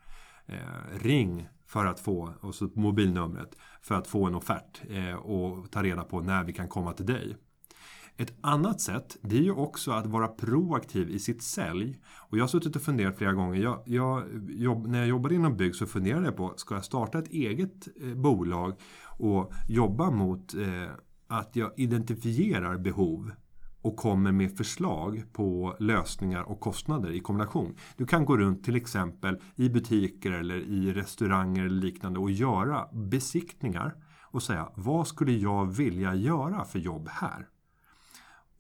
Eh, 0.46 1.00
ring 1.02 1.48
för 1.66 1.86
att 1.86 2.00
få, 2.00 2.34
och 2.42 2.56
så 2.56 2.70
mobilnumret, 2.76 3.58
för 3.82 3.96
att 3.96 4.08
få 4.08 4.26
en 4.26 4.36
offert 4.36 4.82
eh, 4.90 5.16
och 5.16 5.72
ta 5.72 5.84
reda 5.84 6.04
på 6.04 6.22
när 6.22 6.44
vi 6.44 6.54
kan 6.54 6.68
komma 6.68 6.94
till 6.94 7.06
dig. 7.06 7.38
Ett 8.18 8.34
annat 8.42 8.82
sätt 8.82 9.18
det 9.22 9.38
är 9.38 9.42
ju 9.42 9.52
också 9.52 9.92
att 9.92 10.06
vara 10.06 10.28
proaktiv 10.28 11.10
i 11.10 11.20
sitt 11.20 11.44
sälj. 11.44 12.00
Och 12.20 12.38
jag 12.38 12.44
har 12.44 12.48
suttit 12.48 12.76
och 12.76 12.82
funderat 12.82 13.18
flera 13.18 13.34
gånger. 13.34 13.62
Jag, 13.62 13.82
jag, 13.86 14.24
jobb, 14.50 14.88
när 14.88 15.00
jag 15.00 15.08
jobbade 15.08 15.36
inom 15.36 15.58
bygg 15.58 15.76
så 15.76 15.86
funderade 15.86 16.26
jag 16.26 16.36
på, 16.36 16.54
ska 16.56 16.76
jag 16.76 16.86
starta 16.86 17.20
ett 17.20 17.32
eget 17.32 17.88
eh, 18.02 18.14
bolag 18.16 18.74
och 19.06 19.54
jobba 19.70 20.12
mot 20.12 20.54
eh, 20.54 20.92
att 21.28 21.56
jag 21.56 21.72
identifierar 21.78 22.78
behov 22.78 23.32
och 23.82 23.96
kommer 23.96 24.32
med 24.32 24.58
förslag 24.58 25.24
på 25.34 25.76
lösningar 25.80 26.42
och 26.42 26.60
kostnader 26.60 27.12
i 27.12 27.20
kombination. 27.20 27.76
Du 27.98 28.06
kan 28.06 28.26
gå 28.26 28.38
runt 28.38 28.64
till 28.64 28.76
exempel 28.76 29.40
i 29.56 29.70
butiker 29.70 30.32
eller 30.32 30.56
i 30.56 30.94
restauranger 30.94 31.66
eller 31.66 31.82
liknande 31.82 32.20
och 32.20 32.32
göra 32.32 32.88
besiktningar 32.94 33.96
och 34.22 34.44
säga 34.44 34.70
vad 34.76 35.08
skulle 35.08 35.32
jag 35.32 35.66
vilja 35.66 36.16
göra 36.16 36.66
för 36.66 36.80
jobb 36.80 37.08
här? 37.12 37.48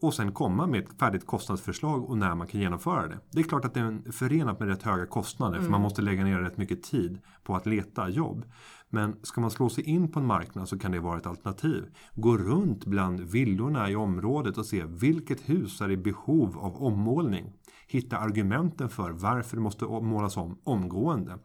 Och 0.01 0.13
sen 0.13 0.31
komma 0.31 0.67
med 0.67 0.83
ett 0.83 0.99
färdigt 0.99 1.25
kostnadsförslag 1.25 2.09
och 2.09 2.17
när 2.17 2.35
man 2.35 2.47
kan 2.47 2.61
genomföra 2.61 3.07
det. 3.07 3.19
Det 3.31 3.39
är 3.39 3.43
klart 3.43 3.65
att 3.65 3.73
det 3.73 3.79
är 3.79 4.11
förenat 4.11 4.59
med 4.59 4.69
rätt 4.69 4.83
höga 4.83 5.05
kostnader 5.05 5.59
för 5.59 5.69
man 5.69 5.81
måste 5.81 6.01
lägga 6.01 6.23
ner 6.23 6.39
rätt 6.39 6.57
mycket 6.57 6.83
tid 6.83 7.19
på 7.43 7.55
att 7.55 7.65
leta 7.65 8.09
jobb. 8.09 8.45
Men 8.89 9.15
ska 9.23 9.41
man 9.41 9.51
slå 9.51 9.69
sig 9.69 9.83
in 9.83 10.11
på 10.11 10.19
en 10.19 10.25
marknad 10.25 10.69
så 10.69 10.79
kan 10.79 10.91
det 10.91 10.99
vara 10.99 11.17
ett 11.17 11.25
alternativ. 11.25 11.85
Gå 12.15 12.37
runt 12.37 12.85
bland 12.85 13.19
villorna 13.19 13.89
i 13.89 13.95
området 13.95 14.57
och 14.57 14.65
se 14.65 14.85
vilket 14.85 15.49
hus 15.49 15.81
är 15.81 15.91
i 15.91 15.97
behov 15.97 16.57
av 16.57 16.83
ommålning. 16.83 17.53
Hitta 17.87 18.17
argumenten 18.17 18.89
för 18.89 19.09
varför 19.09 19.57
det 19.57 19.61
måste 19.61 19.85
målas 19.85 20.37
om 20.37 20.59
omgående. 20.63 21.39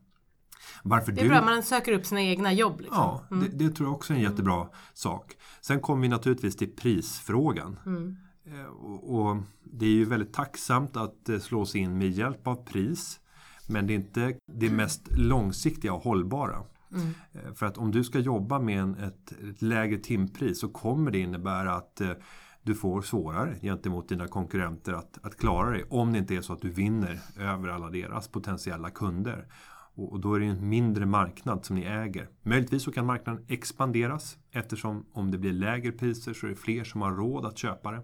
Varför 0.83 1.13
Det 1.13 1.21
är 1.21 1.29
bra, 1.29 1.45
man 1.45 1.63
söker 1.63 1.93
upp 1.93 2.07
sina 2.07 2.23
egna 2.23 2.53
jobb. 2.53 2.81
Liksom. 2.81 2.99
Ja, 2.99 3.23
det, 3.31 3.65
det 3.65 3.71
tror 3.71 3.89
jag 3.89 3.95
också 3.95 4.13
är 4.13 4.17
en 4.17 4.23
jättebra 4.23 4.69
sak. 4.95 5.37
Sen 5.61 5.81
kommer 5.81 6.03
vi 6.03 6.09
naturligtvis 6.09 6.57
till 6.57 6.77
prisfrågan. 6.77 7.79
Eh, 8.47 8.67
Och, 9.11 9.37
det 9.65 9.87
är 9.87 9.91
ju 9.91 10.05
väldigt 10.05 10.33
tacksamt 10.33 10.97
att 10.97 11.29
eh, 11.29 11.39
slå 11.39 11.67
sig 11.67 11.81
in 11.81 11.99
med 11.99 12.11
hjälp 12.11 12.47
av 12.47 12.55
pris. 12.65 13.21
Men 13.69 13.87
det 13.87 13.93
är 13.93 13.97
inte 13.97 14.35
det 14.53 14.71
mest 14.71 15.03
långsiktiga 15.19 15.93
och 15.93 16.03
hållbara. 16.03 16.63
Eh, 17.33 17.53
För 17.55 17.67
att 17.67 17.79
om 17.79 17.91
du 17.91 18.05
ska 18.05 18.19
jobba 18.19 18.59
med 18.59 18.81
en, 18.81 18.95
ett, 18.95 19.33
ett 19.51 19.63
lägre 19.63 19.99
timpris 19.99 20.61
så 20.61 20.69
kommer 20.69 21.11
det 21.11 21.19
innebära 21.19 21.75
att 21.75 22.01
du 22.63 22.75
får 22.75 23.03
svårare 23.03 23.59
gentemot 23.63 24.09
dina 24.09 24.29
konkurrenter 24.29 24.93
att, 24.93 25.19
att 25.23 25.37
klara 25.37 25.71
dig. 25.71 25.85
Om 25.91 26.13
det 26.13 26.19
inte 26.19 26.35
är 26.35 26.41
så 26.41 26.53
att 26.53 26.63
du 26.63 26.71
vinner 26.71 27.19
över 27.39 27.69
alla 27.69 27.91
deras 27.91 28.29
potentiella 28.29 28.91
kunder. 28.91 29.47
Och, 29.95 30.13
och 30.13 30.21
då 30.21 30.35
är 30.35 30.41
det 30.41 30.47
en 30.47 30.69
mindre 30.69 31.07
marknad 31.07 31.65
som 31.65 31.77
ni 31.77 31.83
äger. 31.83 32.29
Möjligtvis 32.43 32.83
så 32.83 32.93
kan 32.93 33.07
marknaden 33.07 33.45
expanderas 33.49 34.39
eftersom 34.51 35.07
om 35.13 35.31
det 35.31 35.39
blir 35.39 35.53
lägre 35.53 35.93
priser 35.93 36.35
så 36.35 36.47
är 36.47 36.51
det 36.51 36.57
fler 36.57 36.85
som 36.85 37.03
har 37.03 37.13
råd 37.13 37.47
att 37.47 37.59
köpa 37.59 37.91
det. 37.93 38.03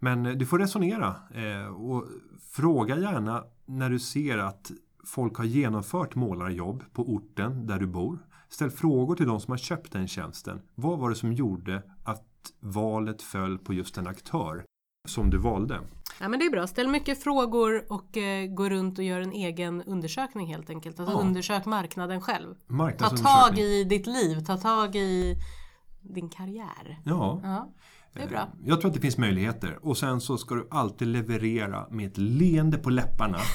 Men 0.00 0.26
eh, 0.26 0.32
du 0.32 0.46
får 0.46 0.58
resonera 0.58 1.14
eh, 1.34 1.66
och 1.66 2.04
fråga 2.50 2.98
gärna 2.98 3.44
när 3.66 3.90
du 3.90 3.98
ser 3.98 4.38
att 4.38 4.70
folk 5.04 5.36
har 5.36 5.44
genomfört 5.44 6.14
målarjobb 6.14 6.84
på 6.92 7.02
orten 7.12 7.66
där 7.66 7.78
du 7.78 7.86
bor. 7.86 8.18
Ställ 8.48 8.70
frågor 8.70 9.16
till 9.16 9.26
de 9.26 9.40
som 9.40 9.50
har 9.52 9.58
köpt 9.58 9.92
den 9.92 10.08
tjänsten. 10.08 10.60
Vad 10.74 10.98
var 10.98 11.10
det 11.10 11.16
som 11.16 11.32
gjorde 11.32 11.82
att 12.04 12.26
valet 12.60 13.22
föll 13.22 13.58
på 13.58 13.74
just 13.74 13.98
en 13.98 14.06
aktör 14.06 14.64
som 15.08 15.30
du 15.30 15.38
valde? 15.38 15.80
Ja 16.20 16.28
men 16.28 16.38
det 16.40 16.46
är 16.46 16.50
bra, 16.50 16.66
ställ 16.66 16.88
mycket 16.88 17.22
frågor 17.22 17.84
och 17.92 18.16
eh, 18.16 18.46
gå 18.46 18.68
runt 18.68 18.98
och 18.98 19.04
gör 19.04 19.20
en 19.20 19.32
egen 19.32 19.82
undersökning 19.82 20.46
helt 20.46 20.70
enkelt. 20.70 21.00
Alltså 21.00 21.14
Ja. 21.14 21.20
undersök 21.20 21.66
marknaden 21.66 22.20
själv. 22.20 22.54
Ta 22.98 23.08
tag 23.16 23.58
i 23.58 23.84
ditt 23.84 24.06
liv, 24.06 24.40
ta 24.46 24.56
tag 24.56 24.96
i 24.96 25.36
din 26.00 26.28
karriär. 26.28 26.98
Ja, 27.04 27.40
Ja, 27.42 27.72
det 28.12 28.22
är 28.22 28.28
bra. 28.28 28.48
jag 28.64 28.80
tror 28.80 28.88
att 28.90 28.94
det 28.94 29.00
finns 29.00 29.18
möjligheter. 29.18 29.78
Och 29.82 29.96
sen 29.96 30.20
så 30.20 30.38
ska 30.38 30.54
du 30.54 30.68
alltid 30.70 31.08
leverera 31.08 31.86
med 31.90 32.06
ett 32.06 32.18
leende 32.18 32.78
på 32.78 32.90
läpparna. 32.90 33.38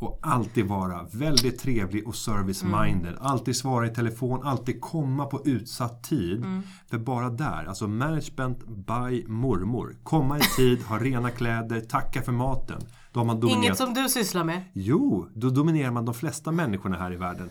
Och 0.00 0.18
alltid 0.22 0.66
vara 0.66 1.06
väldigt 1.12 1.58
trevlig 1.58 2.08
och 2.08 2.14
service-minded. 2.14 3.16
Alltid 3.20 3.56
svara 3.56 3.86
i 3.86 3.94
telefon, 3.94 4.42
alltid 4.42 4.80
komma 4.80 5.26
på 5.26 5.42
utsatt 5.44 6.04
tid. 6.04 6.44
För 6.90 6.98
bara 6.98 7.30
där, 7.30 7.64
alltså 7.68 7.88
management 7.88 8.66
by 8.66 9.26
mormor. 9.26 9.96
Komma 10.02 10.38
i 10.38 10.40
tid, 10.56 10.82
ha 10.82 10.98
rena 11.00 11.30
kläder, 11.30 11.80
tacka 11.80 12.22
för 12.22 12.32
maten. 12.32 12.80
Inget 13.48 13.76
som 13.76 13.94
du 13.94 14.08
sysslar 14.08 14.44
med? 14.44 14.62
Jo, 14.72 15.28
då 15.34 15.50
dominerar 15.50 15.90
man 15.90 16.04
de 16.04 16.14
flesta 16.14 16.52
människorna 16.52 16.96
här 16.96 17.12
i 17.12 17.16
världen. 17.16 17.50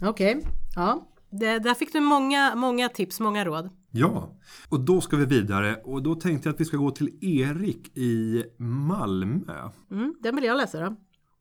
Okej, 0.02 0.46
ja. 0.74 1.06
Det, 1.30 1.58
där 1.58 1.74
fick 1.74 1.92
du 1.92 2.00
många, 2.00 2.54
många 2.54 2.88
tips, 2.88 3.20
många 3.20 3.44
råd. 3.44 3.70
Ja, 3.92 4.38
och 4.68 4.80
då 4.80 5.00
ska 5.00 5.16
vi 5.16 5.24
vidare 5.24 5.76
och 5.84 6.02
då 6.02 6.14
tänkte 6.14 6.48
jag 6.48 6.54
att 6.54 6.60
vi 6.60 6.64
ska 6.64 6.76
gå 6.76 6.90
till 6.90 7.18
Erik 7.20 7.96
i 7.96 8.44
Malmö. 8.58 9.70
Mm, 9.90 10.14
den 10.20 10.36
vill 10.36 10.44
jag 10.44 10.56
läsa 10.56 10.80
då. 10.80 10.96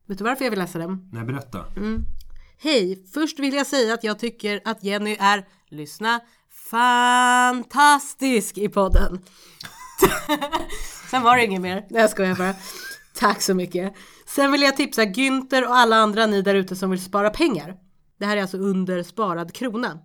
Vet 0.06 0.18
du 0.18 0.24
varför 0.24 0.46
jag 0.46 0.50
vill 0.50 0.60
läsa 0.60 0.80
den? 0.80 1.10
Nej, 1.12 1.24
berätta. 1.26 1.66
Hej! 2.62 3.06
Först 3.14 3.40
vill 3.40 3.54
jag 3.54 3.68
säga 3.68 3.94
att 3.94 4.04
jag 4.04 4.20
tycker 4.20 4.62
att 4.66 4.84
Jenny 4.84 5.18
är, 5.20 5.48
lyssna, 5.70 6.20
fantastisk 6.72 8.58
i 8.58 8.70
podden. 8.70 9.20
Sen 11.12 11.24
var 11.24 11.38
det 11.38 11.46
inget 11.46 11.62
mer. 11.62 11.86
Nej 11.90 12.02
jag 12.02 12.10
skojar 12.10 12.36
bara. 12.36 12.56
Tack 13.16 13.42
så 13.42 13.54
mycket. 13.54 13.94
Sen 14.26 14.52
vill 14.52 14.62
jag 14.62 14.78
tipsa 14.78 15.04
Günther 15.04 15.68
och 15.68 15.76
alla 15.76 15.96
andra 15.96 16.26
ni 16.26 16.42
där 16.42 16.56
ute 16.56 16.76
som 16.76 16.90
vill 16.90 17.04
spara 17.04 17.30
pengar. 17.30 17.76
Det 18.20 18.26
här 18.26 18.38
är 18.38 18.42
alltså 18.42 18.58
under 18.58 19.04
sparad 19.04 19.54
krona. 19.54 20.00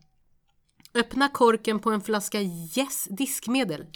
Öppna 0.94 1.28
korken 1.28 1.78
på 1.78 1.90
en 1.90 2.00
flaska 2.00 2.40
Yes 2.40 3.07
diskmedel. 3.11 3.87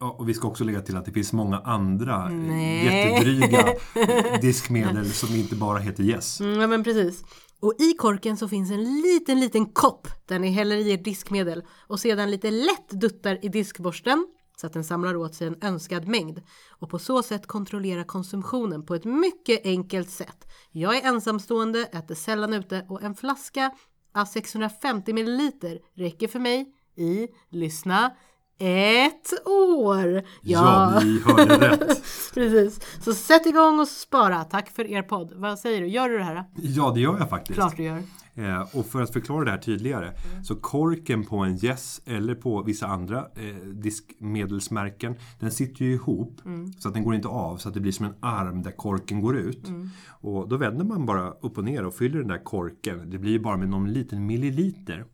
Ja, 0.00 0.16
och 0.18 0.28
vi 0.28 0.34
ska 0.34 0.48
också 0.48 0.64
lägga 0.64 0.80
till 0.80 0.96
att 0.96 1.04
det 1.04 1.12
finns 1.12 1.32
många 1.32 1.58
andra 1.58 2.24
eh, 2.24 2.30
Nej. 2.30 2.84
jättedryga 2.84 3.74
diskmedel 4.40 5.12
som 5.12 5.34
inte 5.34 5.54
bara 5.54 5.78
heter 5.78 6.02
Yes. 6.02 6.40
Mm, 6.40 6.60
ja 6.60 6.66
men 6.66 6.84
precis. 6.84 7.24
Och 7.60 7.74
i 7.78 7.92
korken 7.92 8.36
så 8.36 8.48
finns 8.48 8.70
en 8.70 9.00
liten, 9.00 9.40
liten 9.40 9.66
kopp 9.66 10.08
där 10.26 10.38
ni 10.38 10.50
häller 10.50 10.76
i 10.76 10.92
ert 10.92 11.04
diskmedel 11.04 11.62
och 11.86 12.00
sedan 12.00 12.30
lite 12.30 12.50
lätt 12.50 12.90
duttar 12.90 13.44
i 13.44 13.48
diskborsten 13.48 14.26
så 14.56 14.66
att 14.66 14.72
den 14.72 14.84
samlar 14.84 15.16
åt 15.16 15.34
sig 15.34 15.46
en 15.46 15.62
önskad 15.62 16.08
mängd 16.08 16.42
och 16.70 16.90
på 16.90 16.98
så 16.98 17.22
sätt 17.22 17.46
kontrollera 17.46 18.04
konsumtionen 18.04 18.86
på 18.86 18.94
ett 18.94 19.04
mycket 19.04 19.66
enkelt 19.66 20.10
sätt. 20.10 20.52
Jag 20.72 20.96
är 20.96 21.08
ensamstående, 21.08 21.84
äter 21.84 22.14
sällan 22.14 22.52
ute 22.52 22.86
och 22.88 23.02
en 23.02 23.14
flaska 23.14 23.70
av 24.16 24.24
650 24.24 25.12
ml 25.12 25.50
räcker 25.94 26.28
för 26.28 26.38
mig 26.38 26.66
i, 26.96 27.28
lyssna, 27.50 28.12
ett 28.58 29.46
år. 29.46 30.22
Ja, 30.42 31.00
ni 31.04 31.20
hörde 31.20 31.70
rätt. 31.70 32.02
Precis. 32.34 32.80
Så 33.04 33.14
sätt 33.14 33.46
igång 33.46 33.80
och 33.80 33.88
spara. 33.88 34.44
Tack 34.44 34.70
för 34.70 34.90
er 34.90 35.02
podd. 35.02 35.32
Vad 35.34 35.58
säger 35.58 35.80
du? 35.80 35.86
Gör 35.86 36.08
du 36.08 36.18
det 36.18 36.24
här? 36.24 36.44
Ja, 36.56 36.92
det 36.94 37.00
gör 37.00 37.18
jag 37.18 37.30
faktiskt. 37.30 37.54
Klart 37.54 37.76
du 37.76 37.82
gör. 37.82 38.02
Eh, 38.36 38.76
och 38.76 38.86
för 38.86 39.02
att 39.02 39.12
förklara 39.12 39.44
det 39.44 39.50
här 39.50 39.58
tydligare. 39.58 40.12
Så 40.42 40.56
korken 40.56 41.24
på 41.24 41.36
en 41.36 41.64
Yes 41.64 42.02
eller 42.04 42.34
på 42.34 42.62
vissa 42.62 42.86
andra 42.86 43.18
eh, 43.18 43.66
diskmedelsmärken. 43.66 45.14
Den 45.40 45.50
sitter 45.50 45.84
ju 45.84 45.92
ihop 45.92 46.40
så 46.78 46.88
att 46.88 46.94
den 46.94 47.04
går 47.04 47.14
inte 47.14 47.28
av. 47.28 47.56
Så 47.56 47.68
att 47.68 47.74
det 47.74 47.80
blir 47.80 47.92
som 47.92 48.06
en 48.06 48.14
arm 48.20 48.62
där 48.62 48.70
korken 48.70 49.20
går 49.20 49.36
ut. 49.36 49.70
Och 50.08 50.48
då 50.48 50.56
vänder 50.56 50.84
man 50.84 51.06
bara 51.06 51.30
upp 51.30 51.58
och 51.58 51.64
ner 51.64 51.84
och 51.84 51.94
fyller 51.94 52.18
den 52.18 52.28
där 52.28 52.44
korken. 52.44 53.10
Det 53.10 53.18
blir 53.18 53.32
ju 53.32 53.38
bara 53.38 53.56
med 53.56 53.68
någon 53.68 53.92
liten 53.92 54.26
milliliter. 54.26 55.04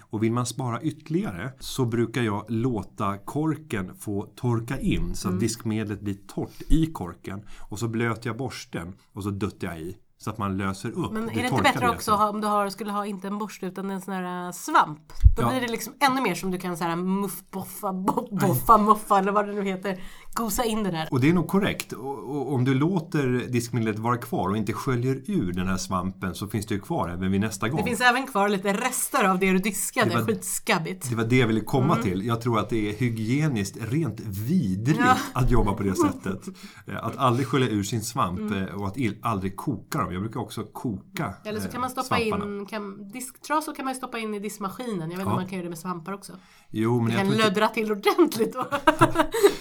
Och 0.00 0.22
vill 0.22 0.32
man 0.32 0.46
spara 0.46 0.82
ytterligare 0.82 1.52
så 1.58 1.84
brukar 1.84 2.22
jag 2.22 2.44
låta 2.48 3.18
korken 3.18 3.94
få 3.94 4.22
torka 4.22 4.80
in 4.80 5.14
så 5.14 5.28
att 5.28 5.40
diskmedlet 5.40 6.00
blir 6.00 6.16
torrt 6.26 6.62
i 6.68 6.86
korken. 6.86 7.44
Och 7.70 7.78
så 7.78 7.88
blöter 7.88 8.28
jag 8.28 8.36
borsten 8.36 8.92
och 9.12 9.22
så 9.22 9.30
duttar 9.30 9.68
jag 9.68 9.80
i 9.80 9.96
så 10.24 10.30
att 10.30 10.38
man 10.38 10.56
löser 10.56 10.90
upp 10.90 11.12
Men 11.12 11.30
är 11.30 11.34
det 11.34 11.48
inte 11.48 11.62
bättre 11.62 11.90
också 11.90 12.12
ha- 12.12 12.28
om 12.30 12.40
du 12.40 12.46
har, 12.46 12.68
skulle 12.68 12.92
ha 12.92 13.06
inte 13.06 13.26
en 13.26 13.38
borste 13.38 13.66
utan 13.66 13.90
en 13.90 14.00
sån 14.00 14.14
här 14.14 14.46
äh, 14.46 14.52
svamp? 14.52 14.98
Då 15.36 15.42
Ja. 15.42 15.48
blir 15.50 15.60
det 15.60 15.68
liksom 15.68 15.92
ännu 16.00 16.20
mer 16.20 16.34
som 16.34 16.50
du 16.50 16.58
kan 16.58 16.76
så 16.76 16.84
här 16.84 16.96
muffboffa, 16.96 17.92
bo- 17.92 18.28
boffa, 18.40 18.78
muffa 18.78 19.18
eller 19.18 19.32
vad 19.32 19.46
det 19.46 19.52
nu 19.52 19.62
heter. 19.64 20.00
Gosa 20.34 20.64
in 20.64 20.82
det 20.82 20.90
där. 20.90 21.08
Och 21.10 21.20
det 21.20 21.28
är 21.28 21.32
nog 21.34 21.48
korrekt. 21.48 21.92
Och, 21.92 22.18
och 22.36 22.54
om 22.54 22.64
du 22.64 22.74
låter 22.74 23.46
diskmedlet 23.48 23.98
vara 23.98 24.16
kvar 24.16 24.48
och 24.48 24.56
inte 24.56 24.72
sköljer 24.72 25.30
ur 25.30 25.52
den 25.52 25.68
här 25.68 25.76
svampen 25.76 26.34
så 26.34 26.46
finns 26.48 26.66
det 26.66 26.74
ju 26.74 26.80
kvar 26.80 27.08
även 27.08 27.32
vid 27.32 27.40
nästa 27.40 27.68
gång. 27.68 27.76
Det 27.78 27.84
finns 27.84 28.00
även 28.00 28.26
kvar 28.26 28.48
lite 28.48 28.72
rester 28.72 29.24
av 29.24 29.38
det 29.38 29.52
du 29.52 29.58
diskade, 29.58 30.10
Det 30.10 30.16
var- 30.16 30.24
skitskabbigt. 30.26 31.10
Det 31.10 31.16
var 31.16 31.24
det 31.24 31.36
jag 31.36 31.46
ville 31.46 31.60
komma 31.60 31.92
Mm. 31.92 32.02
till. 32.04 32.26
Jag 32.26 32.40
tror 32.40 32.58
att 32.58 32.70
det 32.70 32.88
är 32.90 32.96
hygieniskt 32.98 33.76
rent 33.80 34.20
vidrigt 34.20 35.00
att 35.32 35.50
jobba 35.50 35.72
på 35.72 35.82
det 35.82 35.94
sättet. 36.06 36.48
Eh, 36.86 37.04
Att 37.04 37.16
aldrig 37.16 37.46
skölja 37.46 37.68
ur 37.68 37.82
sin 37.82 38.02
svamp 38.02 38.40
eh, 38.52 38.62
och 38.80 38.86
att 38.86 38.96
aldrig 39.22 39.56
koka 39.56 39.98
dem. 39.98 40.13
Jag 40.14 40.22
brukar 40.22 40.40
också 40.40 40.64
koka 40.64 41.24
Mm. 41.24 41.34
Eller 41.44 41.60
så 41.60 41.66
eh, 41.66 41.72
kan 41.72 41.80
man 41.80 41.90
stoppa 41.90 42.16
svamparna. 42.16 42.44
in, 42.44 42.66
kan, 42.66 43.08
disktrasor 43.08 43.74
kan 43.74 43.84
man 43.84 43.94
stoppa 43.94 44.18
in 44.18 44.34
i 44.34 44.38
diskmaskinen. 44.38 44.98
Jag 45.00 45.06
vet 45.08 45.12
inte 45.12 45.22
Ja. 45.22 45.30
om 45.30 45.36
man 45.36 45.46
kan 45.46 45.58
göra 45.58 45.62
det 45.64 45.68
med 45.68 45.78
svampar 45.78 46.12
också. 46.12 46.32
Jo, 46.70 47.00
men 47.00 47.12
jag 47.12 47.20
kan 47.20 47.36
löddra 47.36 47.68
till 47.68 47.92
ordentligt 47.92 48.52
då. 48.52 48.66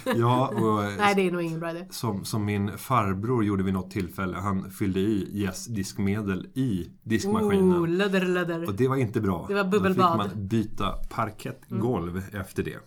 Ja, 0.15 0.47
och, 0.47 0.83
eh, 0.83 0.91
Nej 0.97 1.15
det 1.15 1.21
är 1.27 1.31
nog 1.31 1.41
ingen 1.41 1.59
bra 1.59 1.71
idé. 1.71 1.87
som, 1.89 2.25
som 2.25 2.45
min 2.45 2.77
farbror 2.77 3.43
gjorde 3.43 3.63
vid 3.63 3.73
något 3.73 3.91
tillfälle. 3.91 4.37
Han 4.37 4.71
fyllde 4.71 4.99
i 4.99 5.29
yes, 5.41 5.65
diskmedel 5.65 6.47
i 6.53 6.89
diskmaskinen. 7.03 7.73
Oh, 7.83 7.87
lödder 7.87 8.21
lödder. 8.25 8.67
Och 8.67 8.73
det 8.75 8.87
var 8.87 8.95
inte 8.95 9.21
bra. 9.21 9.45
Det 9.47 9.53
var 9.53 9.63
Då 9.63 9.69
bubbelbad. 9.69 10.21
fick 10.23 10.35
man 10.35 10.47
byta 10.47 10.91
parkettgolv 11.09 12.23
efter 12.33 12.63
det. 12.63 12.79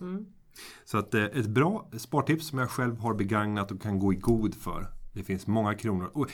Så 0.85 0.99
att 0.99 1.15
eh, 1.15 1.23
ett 1.25 1.47
bra 1.47 1.91
spartips 1.99 2.47
som 2.47 2.59
jag 2.59 2.71
själv 2.71 2.99
har 2.99 3.15
begagnat 3.15 3.71
och 3.71 3.83
kan 3.83 3.99
gå 3.99 4.13
i 4.13 4.17
god 4.17 4.55
för. 4.55 4.87
Det 5.17 5.23
finns 5.23 5.47
många 5.47 5.75
kronor. 5.75 6.11
Och 6.15 6.27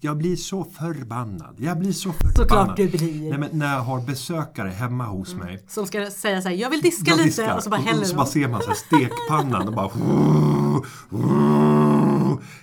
jag 0.00 0.16
blir 0.16 0.36
så 0.36 0.64
förbannad. 0.64 1.56
Jag 1.58 1.78
blir 1.78 1.92
så 1.92 2.12
förbannad. 2.12 2.36
Såklart 2.36 2.76
du 2.76 2.88
blir. 2.88 3.12
Mm. 3.12 3.28
Nej, 3.28 3.38
men 3.38 3.58
när 3.58 3.74
jag 3.74 3.80
har 3.82 4.00
besökare 4.00 4.68
hemma 4.68 5.04
hos 5.06 5.34
mig. 5.34 5.64
Som 5.68 5.86
ska 5.86 6.10
säga 6.10 6.42
så 6.42 6.48
här, 6.48 6.56
jag 6.56 6.70
vill 6.70 6.80
diska 6.80 7.10
Jag 7.10 7.16
lite 7.16 7.28
diskar, 7.28 7.56
och 7.56 7.62
så 7.62 7.70
bara 7.70 7.80
häller 7.80 8.00
och 8.00 8.06
så 8.06 8.16
bara 8.16 8.26
ser 8.26 8.48
man 8.48 8.62
så 8.62 8.68
här 8.68 8.74
stekpannan 8.76 9.68
och 9.68 9.74
bara 9.74 9.90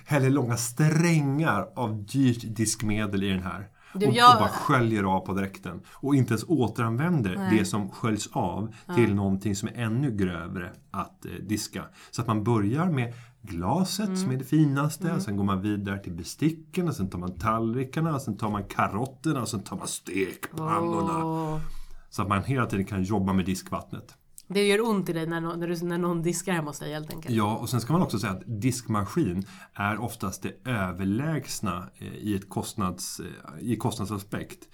häller 0.06 0.30
långa 0.30 0.56
strängar 0.56 1.66
av 1.76 2.04
dyrt 2.04 2.56
diskmedel 2.56 3.22
i 3.24 3.28
den 3.28 3.42
här. 3.42 3.68
Du, 3.94 4.06
och, 4.06 4.14
jag- 4.14 4.34
och 4.34 4.40
bara 4.40 4.48
sköljer 4.48 5.02
av 5.04 5.20
på 5.20 5.32
dräkten. 5.32 5.80
Och 5.92 6.14
inte 6.14 6.32
ens 6.32 6.44
återanvänder 6.48 7.48
det 7.50 7.64
som 7.64 7.90
sköljs 7.90 8.28
av 8.32 8.74
till 8.94 9.14
någonting 9.14 9.56
som 9.56 9.68
är 9.68 9.72
ännu 9.74 10.10
grövre 10.10 10.70
att 10.90 11.24
eh, 11.26 11.30
diska. 11.32 11.84
Så 12.10 12.20
att 12.22 12.26
man 12.28 12.44
börjar 12.44 12.86
med 12.90 13.12
glaset 13.44 14.06
Mm. 14.06 14.16
som 14.16 14.30
är 14.30 14.36
det 14.36 14.44
finaste. 14.44 15.20
Sen 15.20 15.36
går 15.36 15.44
man 15.44 15.60
vidare 15.62 15.98
till 15.98 16.12
besticken 16.12 16.88
och 16.88 16.94
sen 16.94 17.10
tar 17.10 17.18
man 17.18 17.38
tallrikarna 17.38 18.14
och 18.14 18.22
sen 18.22 18.36
tar 18.36 18.50
man 18.50 18.64
karotterna 18.64 19.40
och 19.42 19.48
sen 19.48 19.62
tar 19.62 19.76
man 19.76 19.88
stekpannorna. 19.88 21.24
Åh. 21.24 21.58
Så 22.10 22.22
att 22.22 22.28
man 22.28 22.44
hela 22.44 22.66
tiden 22.66 22.84
kan 22.84 23.02
jobba 23.02 23.32
med 23.32 23.44
diskvattnet. 23.46 24.14
Det 24.48 24.66
gör 24.66 24.88
ont 24.88 25.08
i 25.08 25.12
dig 25.12 25.26
när, 25.26 25.40
någon- 25.40 25.60
när, 25.60 25.68
du, 25.68 25.76
när 25.86 25.98
någon 25.98 26.22
diskar 26.22 26.52
hemma 26.52 26.70
hos 26.70 26.78
dig 26.78 26.92
helt 26.92 27.10
enkelt. 27.14 27.34
Ja, 27.34 27.56
och 27.56 27.68
sen 27.68 27.80
ska 27.80 27.92
man 27.92 28.02
också 28.02 28.18
säga 28.18 28.32
att 28.32 28.42
diskmaskin 28.46 29.46
är 29.74 30.00
oftast 30.00 30.42
det 30.42 30.70
överlägsna 30.70 31.88
eh, 31.98 32.06
i, 32.14 32.34
ett 32.34 32.48
kostnads, 32.48 33.20
eh, 33.20 33.26
i 33.60 33.76
kostnadsaspekt 33.76 34.68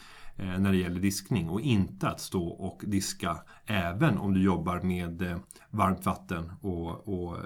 när 0.44 0.70
det 0.72 0.76
gäller 0.76 1.00
diskning 1.00 1.48
och 1.48 1.60
inte 1.60 2.08
att 2.08 2.20
stå 2.20 2.46
och 2.48 2.80
diska 2.86 3.36
även 3.66 4.18
om 4.18 4.34
du 4.34 4.42
jobbar 4.42 4.80
med 4.80 5.22
eh, 5.22 5.36
varmt 5.70 6.06
vatten 6.06 6.52
och, 6.60 7.08
och 7.08 7.36
eh, 7.36 7.42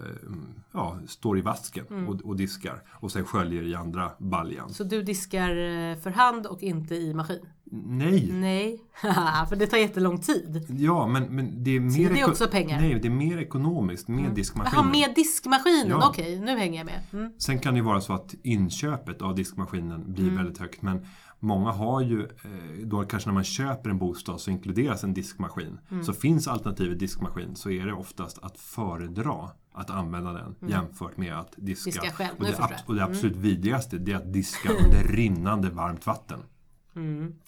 ja, 0.72 0.98
står 1.06 1.38
i 1.38 1.40
vasken 1.40 1.84
Mm. 1.90 2.08
och, 2.08 2.20
och 2.24 2.36
diskar 2.36 2.82
och 2.92 3.12
sen 3.12 3.24
sköljer 3.24 3.62
i 3.62 3.74
andra 3.74 4.10
baljan. 4.18 4.70
Så 4.70 4.84
du 4.84 5.02
diskar 5.02 5.50
eh, 5.50 5.96
för 5.98 6.10
hand 6.10 6.46
och 6.46 6.62
inte 6.62 6.94
i 6.94 7.14
maskin? 7.14 7.38
Nej! 7.86 8.28
Nej, 8.32 8.78
för 9.48 9.56
det 9.56 9.66
tar 9.66 9.76
jättelång 9.78 10.20
tid. 10.20 10.66
Ja, 10.68 11.06
men, 11.06 11.24
men 11.24 11.64
det 11.64 11.70
är 11.76 11.80
mer... 11.80 12.10
är 12.10 12.14
eko- 12.16 12.30
också 12.30 12.48
pengar. 12.48 12.80
Nej, 12.80 12.98
det 13.02 13.08
är 13.08 13.10
mer 13.10 13.38
ekonomiskt 13.38 14.08
med 14.08 14.30
diskmaskinen. 14.34 14.84
Jaha, 14.84 14.92
med 15.06 15.14
diskmaskinen? 15.16 15.88
Ja. 15.90 16.08
Okej, 16.08 16.40
nu 16.40 16.58
hänger 16.58 16.78
jag 16.78 16.86
med. 16.86 17.00
Mm. 17.12 17.32
Sen 17.38 17.58
kan 17.58 17.74
det 17.74 17.78
ju 17.78 17.84
vara 17.84 18.00
så 18.00 18.12
att 18.12 18.34
inköpet 18.42 19.22
av 19.22 19.34
diskmaskinen 19.34 20.12
blir 20.12 20.24
Mm. 20.24 20.36
väldigt 20.36 20.58
högt. 20.58 20.82
Men 20.82 21.06
många 21.44 21.70
har 21.70 22.00
ju, 22.00 22.22
eh, 22.22 22.86
då 22.86 23.04
kanske 23.04 23.28
när 23.28 23.34
man 23.34 23.44
köper 23.44 23.90
en 23.90 23.98
bostad 23.98 24.40
så 24.40 24.50
inkluderas 24.50 25.04
en 25.04 25.14
diskmaskin. 25.14 25.78
Mm. 25.90 26.04
Så 26.04 26.12
finns 26.12 26.48
alternativet 26.48 26.98
diskmaskin 26.98 27.56
så 27.56 27.70
är 27.70 27.86
det 27.86 27.92
oftast 27.92 28.38
att 28.42 28.58
föredra 28.58 29.50
att 29.72 29.90
använda 29.90 30.32
den 30.32 30.54
jämfört 30.70 31.16
med 31.16 31.38
att 31.38 31.54
diska. 31.56 31.90
Mm. 31.90 32.02
Diska 32.02 32.16
själv, 32.16 32.38
och, 32.38 32.44
det. 32.44 32.50
Mm. 32.52 32.62
ab- 32.64 32.72
och 32.86 32.94
det 32.94 33.04
absolut 33.04 33.36
vidrigaste 33.36 33.98
det 33.98 34.12
är 34.12 34.16
att 34.16 34.32
diska 34.32 34.68
under 34.84 35.12
rinnande 35.12 35.70
varmt 35.70 36.06
vatten. 36.06 36.38